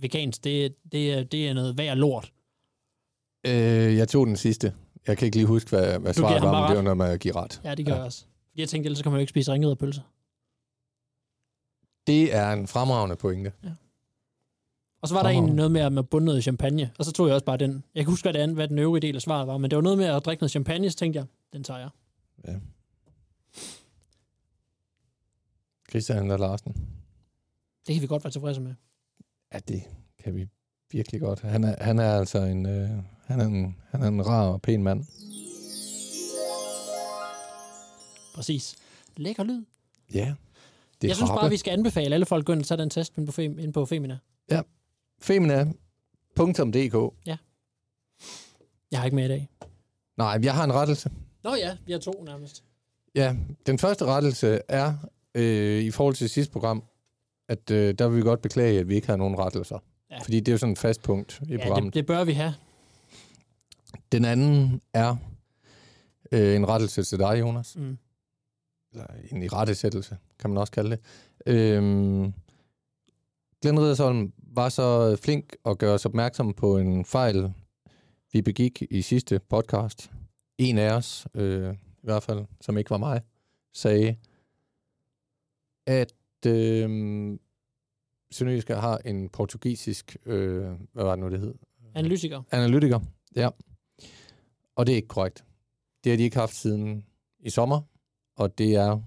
vegansk, 0.00 0.44
det, 0.44 0.74
det, 0.92 1.32
det 1.32 1.48
er 1.48 1.54
noget 1.54 1.78
værd 1.78 1.96
lort. 1.96 2.32
Øh, 3.46 3.96
jeg 3.96 4.08
tog 4.08 4.26
den 4.26 4.36
sidste. 4.36 4.72
Jeg 5.06 5.18
kan 5.18 5.26
ikke 5.26 5.36
lige 5.36 5.46
huske, 5.46 5.70
hvad, 5.70 5.98
hvad 5.98 6.14
svaret 6.14 6.42
var, 6.42 6.60
men 6.60 6.68
det 6.70 6.76
var 6.76 6.82
noget 6.82 6.96
med 6.96 7.06
at 7.06 7.20
give 7.20 7.34
ret. 7.36 7.60
Ja, 7.64 7.74
det 7.74 7.86
gør 7.86 7.92
Ja. 7.92 7.96
ja. 7.96 8.00
jeg 8.00 8.06
også. 8.06 8.24
Fordi 8.50 8.60
jeg 8.60 8.68
tænkte, 8.68 8.86
ellers 8.86 8.98
så 8.98 9.02
kan 9.02 9.12
man 9.12 9.18
jo 9.18 9.20
ikke 9.20 9.30
spise 9.30 9.52
ringede 9.52 9.76
pølser. 9.76 10.02
Det 12.06 12.34
er 12.34 12.52
en 12.52 12.66
fremragende 12.66 13.16
pointe. 13.16 13.52
Og 15.02 15.08
så 15.08 15.14
var 15.14 15.22
der 15.22 15.30
en 15.30 15.44
noget 15.44 15.70
med, 15.72 15.80
at 15.80 15.92
man 15.92 16.04
bunde 16.04 16.24
noget 16.24 16.42
champagne, 16.42 16.90
og 16.98 17.04
så 17.04 17.12
tog 17.12 17.26
jeg 17.26 17.34
også 17.34 17.44
bare 17.44 17.56
den. 17.56 17.84
Jeg 17.94 18.04
kan 18.04 18.12
huske, 18.12 18.24
hvad, 18.24 18.32
det 18.32 18.38
andet, 18.38 18.56
hvad 18.56 18.68
den 18.68 18.78
øvrige 18.78 19.02
del 19.02 19.16
af 19.16 19.22
svaret 19.22 19.46
var, 19.48 19.58
men 19.58 19.70
det 19.70 19.76
var 19.76 19.82
noget 19.82 19.98
med 19.98 20.06
at 20.06 20.24
drikke 20.24 20.42
noget 20.42 20.50
champagne, 20.50 20.90
så 20.90 20.96
tænkte 20.96 21.18
jeg, 21.18 21.26
den 21.52 21.64
tager 21.64 21.80
jeg. 21.80 21.88
Ja. 22.48 22.52
Christian 25.90 26.30
og 26.30 26.38
Larsen. 26.38 26.72
Det 27.86 27.94
kan 27.94 28.02
vi 28.02 28.06
godt 28.06 28.24
være 28.24 28.30
tilfredse 28.30 28.60
med. 28.60 28.74
Ja, 29.54 29.58
det 29.58 29.82
kan 30.24 30.34
vi 30.34 30.46
virkelig 30.90 31.20
godt. 31.20 31.40
Han 31.40 31.64
er, 31.64 31.84
han 31.84 31.98
er 31.98 32.18
altså 32.18 32.38
en, 32.38 32.66
øh, 32.66 32.90
han 33.24 33.40
er 33.40 33.44
en, 33.44 33.76
han 33.90 34.02
er 34.02 34.08
en 34.08 34.26
rar 34.26 34.46
og 34.46 34.62
pæn 34.62 34.82
mand. 34.82 35.04
Præcis. 38.34 38.76
Lækker 39.16 39.44
lyd. 39.44 39.64
Ja. 40.14 40.34
Det 41.00 41.06
er 41.06 41.08
jeg 41.08 41.16
synes 41.16 41.30
bare, 41.30 41.50
vi 41.50 41.56
skal 41.56 41.72
anbefale 41.72 42.14
alle 42.14 42.26
folk 42.26 42.48
at 42.48 42.52
ind 42.52 42.64
tage 42.64 42.78
den 42.78 42.90
test 42.90 43.16
inde 43.16 43.26
på, 43.26 43.32
Fem, 43.32 43.58
inde 43.58 43.72
på 43.72 43.86
Femina. 43.86 44.18
Femina.dk 45.22 47.14
Jeg 48.90 48.98
har 49.00 49.04
ikke 49.04 49.14
med 49.14 49.24
i 49.24 49.28
dag. 49.28 49.48
Nej, 50.16 50.38
jeg 50.42 50.54
har 50.54 50.64
en 50.64 50.72
rettelse. 50.72 51.10
Nå 51.44 51.54
ja, 51.54 51.76
vi 51.86 51.92
har 51.92 51.98
to 51.98 52.24
nærmest. 52.24 52.64
Ja, 53.14 53.36
den 53.66 53.78
første 53.78 54.04
rettelse 54.04 54.60
er 54.68 54.94
øh, 55.36 55.82
i 55.82 55.90
forhold 55.90 56.14
til 56.14 56.28
sidste 56.30 56.52
program, 56.52 56.82
at 57.48 57.70
øh, 57.70 57.94
der 57.98 58.08
vil 58.08 58.16
vi 58.16 58.22
godt 58.22 58.42
beklage, 58.42 58.80
at 58.80 58.88
vi 58.88 58.94
ikke 58.94 59.06
har 59.06 59.16
nogen 59.16 59.38
rettelser. 59.38 59.78
Ja. 60.10 60.18
Fordi 60.18 60.40
det 60.40 60.48
er 60.48 60.52
jo 60.52 60.58
sådan 60.58 60.72
et 60.72 60.78
fast 60.78 61.02
punkt 61.02 61.40
i 61.48 61.52
Ja, 61.52 61.58
programmet. 61.66 61.94
det, 61.94 62.00
det 62.00 62.06
bør 62.06 62.24
vi 62.24 62.32
have. 62.32 62.54
Den 64.12 64.24
anden 64.24 64.80
er 64.92 65.16
øh, 66.32 66.56
en 66.56 66.68
rettelse 66.68 67.02
til 67.02 67.18
dig, 67.18 67.40
Jonas. 67.40 67.76
Mm. 67.76 67.98
Eller 68.92 69.06
en 69.30 69.42
irettesættelse, 69.42 70.16
kan 70.38 70.50
man 70.50 70.58
også 70.58 70.72
kalde 70.72 70.90
det. 70.90 71.00
Øhm, 71.46 72.32
Glenn 73.62 73.80
Riddersholm 73.80 74.32
var 74.38 74.68
så 74.68 75.16
flink 75.22 75.56
at 75.66 75.78
gøre 75.78 75.94
os 75.94 76.06
opmærksom 76.06 76.52
på 76.54 76.78
en 76.78 77.04
fejl, 77.04 77.52
vi 78.32 78.42
begik 78.42 78.82
i 78.90 79.02
sidste 79.02 79.38
podcast. 79.38 80.10
En 80.58 80.78
af 80.78 80.90
os, 80.92 81.26
øh, 81.34 81.74
i 81.74 81.76
hvert 82.02 82.22
fald, 82.22 82.44
som 82.60 82.78
ikke 82.78 82.90
var 82.90 82.96
mig, 82.98 83.20
sagde, 83.74 84.16
at 85.86 86.12
øh, 86.46 87.38
Sønderjyske 88.30 88.74
har 88.74 88.98
en 88.98 89.28
portugisisk, 89.28 90.16
øh, 90.26 90.64
hvad 90.92 91.04
var 91.04 91.10
det 91.10 91.18
nu, 91.18 91.30
det 91.30 91.40
hed? 91.40 91.54
Analytiker. 91.94 92.42
Analytiker, 92.50 93.00
ja. 93.36 93.48
Og 94.76 94.86
det 94.86 94.92
er 94.92 94.96
ikke 94.96 95.08
korrekt. 95.08 95.44
Det 96.04 96.12
har 96.12 96.16
de 96.16 96.22
ikke 96.22 96.36
haft 96.36 96.54
siden 96.54 97.04
i 97.40 97.50
sommer, 97.50 97.80
og 98.36 98.58
det 98.58 98.74
er 98.74 99.00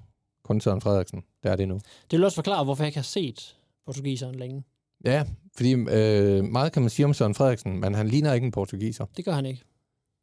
kun 0.44 0.62
Søren 0.62 0.82
Frederiksen, 0.82 1.24
der 1.44 1.52
er 1.52 1.56
det 1.56 1.68
nu. 1.68 1.80
Det 2.12 2.18
vil 2.18 2.24
også 2.24 2.36
forklare, 2.36 2.64
hvorfor 2.64 2.84
jeg 2.84 2.88
ikke 2.88 2.98
har 2.98 3.04
set 3.04 3.58
portugiseren 3.86 4.36
længe. 4.36 4.64
Ja, 5.06 5.26
fordi 5.56 5.74
øh, 5.74 6.44
meget 6.44 6.72
kan 6.72 6.82
man 6.82 6.90
sige 6.90 7.06
om 7.06 7.14
Søren 7.14 7.36
Frederiksen, 7.36 7.80
men 7.80 7.94
han 7.94 8.08
ligner 8.08 8.34
ikke 8.34 8.46
en 8.46 8.52
portugiser. 8.52 9.06
Det 9.18 9.26
gør 9.26 9.32
han 9.32 9.46
ikke. 9.46 9.64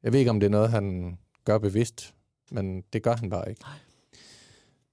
Jeg 0.03 0.12
ved 0.12 0.19
ikke, 0.19 0.31
om 0.31 0.40
det 0.40 0.47
er 0.47 0.51
noget, 0.51 0.71
han 0.71 1.19
gør 1.45 1.59
bevidst, 1.59 2.14
men 2.51 2.81
det 2.92 3.03
gør 3.03 3.16
han 3.16 3.31
bare 3.31 3.49
ikke. 3.51 3.61
Nej. 3.61 3.79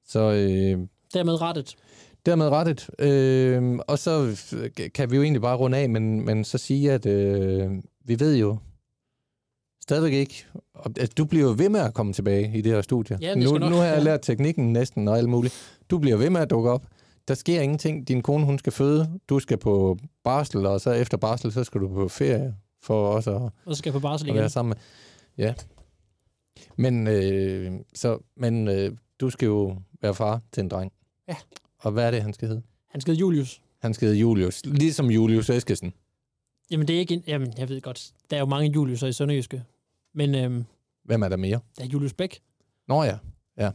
Så 0.05 0.19
øh, 0.19 0.87
Dermed 1.13 1.41
rettet. 1.41 1.75
dermed 2.25 2.49
rettet. 2.49 2.89
Øh, 2.99 3.79
og 3.87 3.99
så 3.99 4.37
kan 4.95 5.11
vi 5.11 5.15
jo 5.15 5.21
egentlig 5.21 5.41
bare 5.41 5.57
runde 5.57 5.77
af, 5.77 5.89
men, 5.89 6.25
men 6.25 6.43
så 6.43 6.57
sige, 6.57 6.91
at 6.91 7.05
øh, 7.05 7.71
vi 8.05 8.19
ved 8.19 8.35
jo 8.37 8.57
stadigvæk 9.83 10.13
ikke, 10.13 10.45
at 10.99 11.17
du 11.17 11.25
bliver 11.25 11.53
ved 11.53 11.69
med 11.69 11.79
at 11.79 11.93
komme 11.93 12.13
tilbage 12.13 12.57
i 12.57 12.61
det 12.61 12.71
her 12.71 12.81
studie. 12.81 13.17
Ja, 13.21 13.29
det 13.33 13.43
nu, 13.43 13.57
nok- 13.57 13.69
nu 13.71 13.75
har 13.75 13.83
jeg 13.85 14.03
lært 14.03 14.21
teknikken 14.21 14.73
næsten 14.73 15.07
og 15.07 15.17
alt 15.17 15.29
muligt. 15.29 15.53
Du 15.89 15.97
bliver 15.99 16.17
ved 16.17 16.29
med 16.29 16.41
at 16.41 16.49
dukke 16.49 16.69
op. 16.69 16.85
Der 17.27 17.33
sker 17.33 17.61
ingenting. 17.61 18.07
Din 18.07 18.21
kone, 18.21 18.45
hun 18.45 18.59
skal 18.59 18.73
føde. 18.73 19.19
Du 19.29 19.39
skal 19.39 19.57
på 19.57 19.97
barsel, 20.23 20.65
og 20.65 20.81
så 20.81 20.91
efter 20.91 21.17
barsel, 21.17 21.51
så 21.51 21.63
skal 21.63 21.81
du 21.81 21.87
på 21.87 22.07
ferie 22.07 22.55
for 22.81 23.07
også 23.07 23.35
at, 23.35 23.51
Og 23.65 23.75
skal 23.75 23.91
på 23.91 23.99
barsel 23.99 24.27
igen. 24.27 24.37
være 24.39 24.49
sammen 24.49 24.69
med. 24.69 25.45
Ja. 25.45 25.53
Men, 26.77 27.07
øh, 27.07 27.71
så, 27.95 28.17
men 28.37 28.67
øh, 28.67 28.91
du 29.19 29.29
skal 29.29 29.45
jo 29.45 29.77
være 30.01 30.15
far 30.15 30.41
til 30.51 30.61
en 30.61 30.69
dreng. 30.69 30.91
Ja. 31.27 31.35
Og 31.79 31.91
hvad 31.91 32.07
er 32.07 32.11
det, 32.11 32.21
han 32.21 32.33
skal 32.33 32.47
hedde? 32.47 32.61
Han 32.89 33.01
skal 33.01 33.11
hedde 33.11 33.19
Julius. 33.19 33.61
Han 33.79 33.93
skal 33.93 34.05
hedde 34.05 34.19
Julius. 34.19 34.65
Ligesom 34.65 35.11
Julius 35.11 35.49
Eskesen. 35.49 35.93
Jamen, 36.71 36.87
det 36.87 36.95
er 36.95 36.99
ikke... 36.99 37.13
En, 37.13 37.23
jamen, 37.27 37.53
jeg 37.57 37.69
ved 37.69 37.81
godt. 37.81 38.11
Der 38.29 38.35
er 38.35 38.39
jo 38.39 38.45
mange 38.45 38.71
Juliuser 38.71 39.07
i 39.07 39.13
Sønderjyske. 39.13 39.63
Men 40.13 40.35
øhm, 40.35 40.65
Hvem 41.03 41.23
er 41.23 41.29
der 41.29 41.37
mere? 41.37 41.59
der 41.77 41.83
er 41.83 41.87
Julius 41.87 42.13
Bæk. 42.13 42.41
Nå 42.87 43.03
ja, 43.03 43.17
ja. 43.57 43.71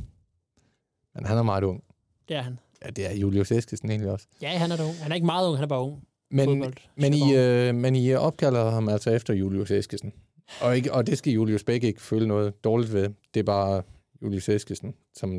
Men 1.15 1.27
han 1.27 1.39
er 1.39 1.43
meget 1.43 1.65
ung. 1.65 1.85
Det 2.29 2.37
er 2.37 2.43
han. 2.43 2.59
Ja, 2.85 2.91
det 2.91 3.07
er 3.11 3.15
Julius 3.15 3.53
Eskesen 3.53 3.91
egentlig 3.91 4.11
også. 4.11 4.27
Ja, 4.43 4.49
han 4.59 4.73
er 4.73 4.77
da 4.77 4.85
ung. 4.85 4.97
Han 4.97 5.11
er 5.11 5.15
ikke 5.15 5.27
meget 5.27 5.49
ung, 5.49 5.57
han 5.57 5.65
er 5.65 5.69
bare 5.69 5.83
ung. 5.83 6.05
Men, 6.31 6.45
Fodbold. 6.49 6.75
men, 6.97 7.15
I, 7.15 7.35
øh, 7.35 7.75
men 7.75 7.97
I 7.97 8.15
opkalder 8.15 8.71
ham 8.71 8.89
altså 8.89 9.11
efter 9.11 9.35
Julius 9.35 9.71
Eskesen. 9.71 10.13
Og, 10.61 10.77
ikke, 10.77 10.93
og 10.93 11.07
det 11.07 11.19
skal 11.19 11.33
Julius 11.33 11.65
Bæk 11.65 11.85
ikke 11.85 12.03
føle 12.03 12.27
noget 12.29 12.65
dårligt 12.65 12.93
ved. 12.93 13.11
Det 13.35 13.41
er 13.41 13.45
bare 13.45 13.83
Julius 14.23 14.49
Eskesen, 14.49 14.95
som... 15.15 15.31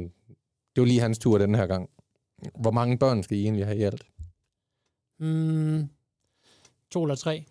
Det 0.76 0.82
var 0.82 0.86
lige 0.86 1.00
hans 1.00 1.19
tur 1.19 1.38
den 1.38 1.56
her 1.56 1.67
gang. 1.67 1.89
Hvor 2.62 2.71
mange 2.71 2.97
børn 2.97 3.23
skal 3.23 3.38
I 3.38 3.41
egentlig 3.43 3.65
have 3.65 3.78
i 3.78 3.82
alt? 3.84 4.06
Mm, 5.19 5.89
to 6.91 7.04
eller 7.04 7.15
tre. 7.15 7.45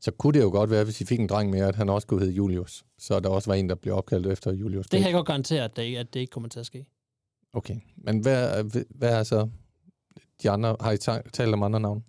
Så 0.00 0.10
kunne 0.10 0.32
det 0.32 0.40
jo 0.44 0.50
godt 0.50 0.70
være, 0.70 0.84
hvis 0.84 1.00
I 1.00 1.04
fik 1.04 1.20
en 1.20 1.26
dreng 1.28 1.50
mere, 1.50 1.66
at 1.68 1.74
han 1.76 1.88
også 1.88 2.06
kunne 2.06 2.20
hedde 2.20 2.32
Julius. 2.34 2.84
Så 2.98 3.20
der 3.20 3.28
også 3.28 3.50
var 3.50 3.54
en, 3.54 3.68
der 3.68 3.74
blev 3.74 3.94
opkaldt 3.94 4.26
efter 4.26 4.52
Julius 4.52 4.86
Det 4.86 4.98
kan 5.00 5.06
jeg 5.06 5.14
godt 5.14 5.26
garantere, 5.26 5.64
at 5.64 5.76
det, 5.76 5.82
ikke, 5.82 5.98
at 5.98 6.14
det 6.14 6.20
ikke 6.20 6.30
kommer 6.30 6.48
til 6.48 6.60
at 6.60 6.66
ske. 6.66 6.86
Okay. 7.52 7.76
Men 7.96 8.18
hvad, 8.20 8.64
hvad 8.90 9.18
er 9.18 9.22
så 9.22 9.48
de 10.42 10.50
andre? 10.50 10.76
Har 10.80 10.92
I 10.92 10.98
ta- 10.98 11.22
talt 11.32 11.54
om 11.54 11.62
andre 11.62 11.80
navne? 11.80 12.02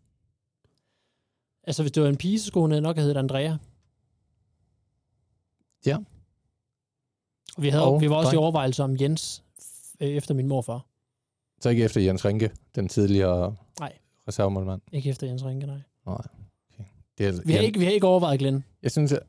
Altså, 1.64 1.84
hvis 1.84 1.92
det 1.92 2.04
var 2.04 2.10
en 2.10 2.18
pige, 2.18 2.40
så 2.40 2.46
skulle 2.48 2.62
hun 2.76 2.84
nok 2.84 2.96
have 2.96 3.04
heddet 3.04 3.20
Andrea. 3.20 3.58
Ja. 5.86 5.98
Og 7.58 7.64
vi, 7.64 7.70
havde, 7.70 7.86
Og 7.86 8.02
vi 8.02 8.10
var 8.10 8.16
også 8.16 8.28
i 8.28 8.32
dreng. 8.32 8.40
overvejelse 8.44 8.84
om 8.84 8.98
Jens 9.02 9.44
øh, 10.00 10.08
efter 10.10 10.34
min 10.34 10.48
morfar. 10.48 10.86
Så 11.62 11.70
ikke 11.70 11.84
efter 11.84 12.02
Jens 12.02 12.26
Rinke, 12.26 12.52
den 12.76 12.88
tidligere 12.88 13.56
Nej. 13.80 13.98
reservemålmand? 14.28 14.82
Ikke 14.92 15.10
efter 15.10 15.28
Jens 15.28 15.46
Rinke, 15.46 15.68
nej. 15.68 15.80
Nej. 16.06 16.16
Okay. 16.74 16.84
Det 17.18 17.28
er, 17.28 17.32
Vi 17.46 17.52
har, 17.52 17.60
jeg, 17.60 17.68
ikke, 17.68 17.80
vi 17.80 17.86
har 17.86 17.92
ikke 17.92 18.08
overvejet 18.08 18.40
Glenn. 18.40 18.64
Jeg 18.84 18.92
synes, 18.92 19.12
at... 19.12 19.20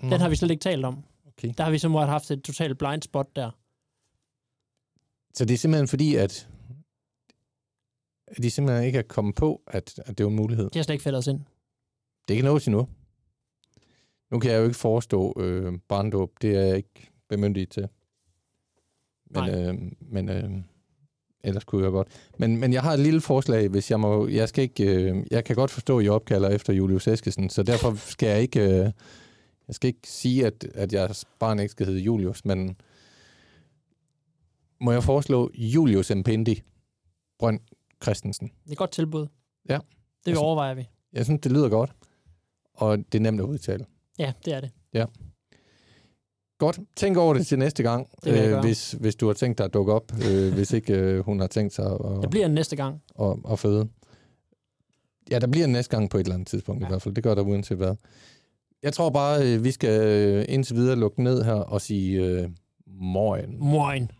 Den 0.00 0.12
har 0.12 0.28
vi 0.28 0.36
slet 0.36 0.50
ikke 0.50 0.62
talt 0.62 0.84
om. 0.84 1.04
Okay. 1.26 1.54
Der 1.58 1.64
har 1.64 1.70
vi 1.70 1.78
simpelthen 1.78 2.08
haft 2.08 2.30
et 2.30 2.42
totalt 2.42 2.78
blind 2.78 3.02
spot 3.02 3.36
der. 3.36 3.50
Så 5.34 5.44
det 5.44 5.54
er 5.54 5.58
simpelthen 5.58 5.88
fordi, 5.88 6.14
at 6.16 6.48
de 8.42 8.50
simpelthen 8.50 8.86
ikke 8.86 8.98
er 8.98 9.02
kommet 9.02 9.34
på, 9.34 9.62
at, 9.66 9.98
at 10.06 10.18
det 10.18 10.26
var 10.26 10.30
en 10.30 10.36
mulighed. 10.36 10.64
Det 10.64 10.76
har 10.76 10.82
slet 10.82 10.94
ikke 10.94 11.02
faldet 11.02 11.18
os 11.18 11.26
ind. 11.26 11.40
Det 12.28 12.36
kan 12.36 12.44
nås 12.44 12.66
endnu. 12.66 12.88
Nu 14.30 14.38
kan 14.38 14.50
jeg 14.50 14.58
jo 14.58 14.64
ikke 14.64 14.76
forestå 14.76 15.34
øh, 15.40 15.78
barndåb. 15.88 16.30
Det 16.42 16.56
er 16.56 16.60
jeg 16.60 16.76
ikke 16.76 17.10
bemyndiget 17.28 17.70
til. 17.70 17.88
Men, 19.30 19.44
Nej. 19.44 19.68
øh, 19.68 19.92
men 20.00 20.28
øh, 20.28 20.50
ellers 21.44 21.64
kunne 21.64 21.84
jeg 21.84 21.90
godt. 21.92 22.08
Men, 22.38 22.56
men 22.56 22.72
jeg 22.72 22.82
har 22.82 22.92
et 22.92 22.98
lille 23.00 23.20
forslag, 23.20 23.68
hvis 23.68 23.90
jeg 23.90 24.00
må... 24.00 24.26
Jeg, 24.28 24.48
skal 24.48 24.62
ikke, 24.62 24.84
øh, 24.84 25.26
jeg 25.30 25.44
kan 25.44 25.56
godt 25.56 25.70
forstå, 25.70 25.98
at 25.98 26.04
I 26.04 26.08
opkalder 26.08 26.48
efter 26.48 26.72
Julius 26.72 27.08
Eskesen, 27.08 27.50
så 27.50 27.62
derfor 27.62 27.94
skal 27.94 28.28
jeg 28.28 28.40
ikke... 28.40 28.60
Øh, 28.60 28.90
jeg 29.68 29.74
skal 29.74 29.88
ikke 29.88 30.00
sige, 30.08 30.46
at, 30.46 30.64
at 30.74 30.92
jeres 30.92 31.24
barn 31.38 31.58
ikke 31.58 31.70
skal 31.70 31.86
hedde 31.86 32.00
Julius, 32.00 32.44
men 32.44 32.76
må 34.80 34.92
jeg 34.92 35.02
foreslå 35.02 35.50
Julius 35.54 36.10
Mpendi 36.14 36.62
Brønd 37.38 37.60
Christensen? 38.02 38.48
Det 38.48 38.68
er 38.68 38.72
et 38.72 38.78
godt 38.78 38.90
tilbud. 38.92 39.26
Ja. 39.68 39.78
Det 40.24 40.30
Altså- 40.30 40.42
overvejer 40.42 40.74
vi. 40.74 40.88
Jeg 41.12 41.24
synes, 41.24 41.40
det 41.40 41.52
lyder 41.52 41.68
godt, 41.68 41.92
og 42.74 42.98
det 42.98 43.14
er 43.14 43.20
nemt 43.22 43.40
at 43.40 43.44
udtale. 43.44 43.84
Ja, 44.18 44.32
det 44.44 44.52
er 44.54 44.60
det. 44.60 44.70
Godt. 46.62 46.80
Tænk 46.96 47.16
over 47.16 47.34
det 47.34 47.46
til 47.46 47.58
næste 47.58 47.82
gang, 47.82 48.08
gøre. 48.24 48.60
hvis, 48.60 48.92
hvis 48.92 49.14
du 49.14 49.26
har 49.26 49.32
tænkt 49.32 49.58
dig 49.58 49.64
at 49.64 49.74
dukke 49.74 49.92
op, 49.92 50.12
øh, 50.30 50.52
hvis 50.56 50.72
ikke 50.72 50.94
øh, 50.94 51.24
hun 51.24 51.40
har 51.40 51.46
tænkt 51.46 51.74
sig 51.74 51.86
at, 52.22 52.30
bliver 52.30 52.46
en 52.46 52.54
næste 52.54 52.76
gang. 52.76 53.02
at, 53.20 53.36
at 53.50 53.58
føde. 53.58 53.88
Ja, 55.30 55.38
der 55.38 55.46
bliver 55.46 55.64
en 55.64 55.72
næste 55.72 55.96
gang 55.96 56.10
på 56.10 56.18
et 56.18 56.22
eller 56.22 56.34
andet 56.34 56.48
tidspunkt 56.48 56.80
ja. 56.80 56.86
I 56.86 56.88
hvert 56.88 57.02
fald. 57.02 57.14
Det 57.14 57.24
gør 57.24 57.34
der 57.34 57.42
uanset 57.42 57.76
hvad. 57.76 57.94
Jeg 58.82 58.92
tror 58.92 59.10
bare, 59.10 59.54
øh, 59.54 59.64
vi 59.64 59.70
skal 59.70 60.02
øh, 60.06 60.44
indtil 60.48 60.76
videre 60.76 60.96
lukke 60.96 61.22
ned 61.22 61.42
her 61.42 61.52
og 61.52 61.80
sige 61.80 62.24
øh, 62.24 62.48
morgen. 62.86 63.56
Moin. 63.58 64.10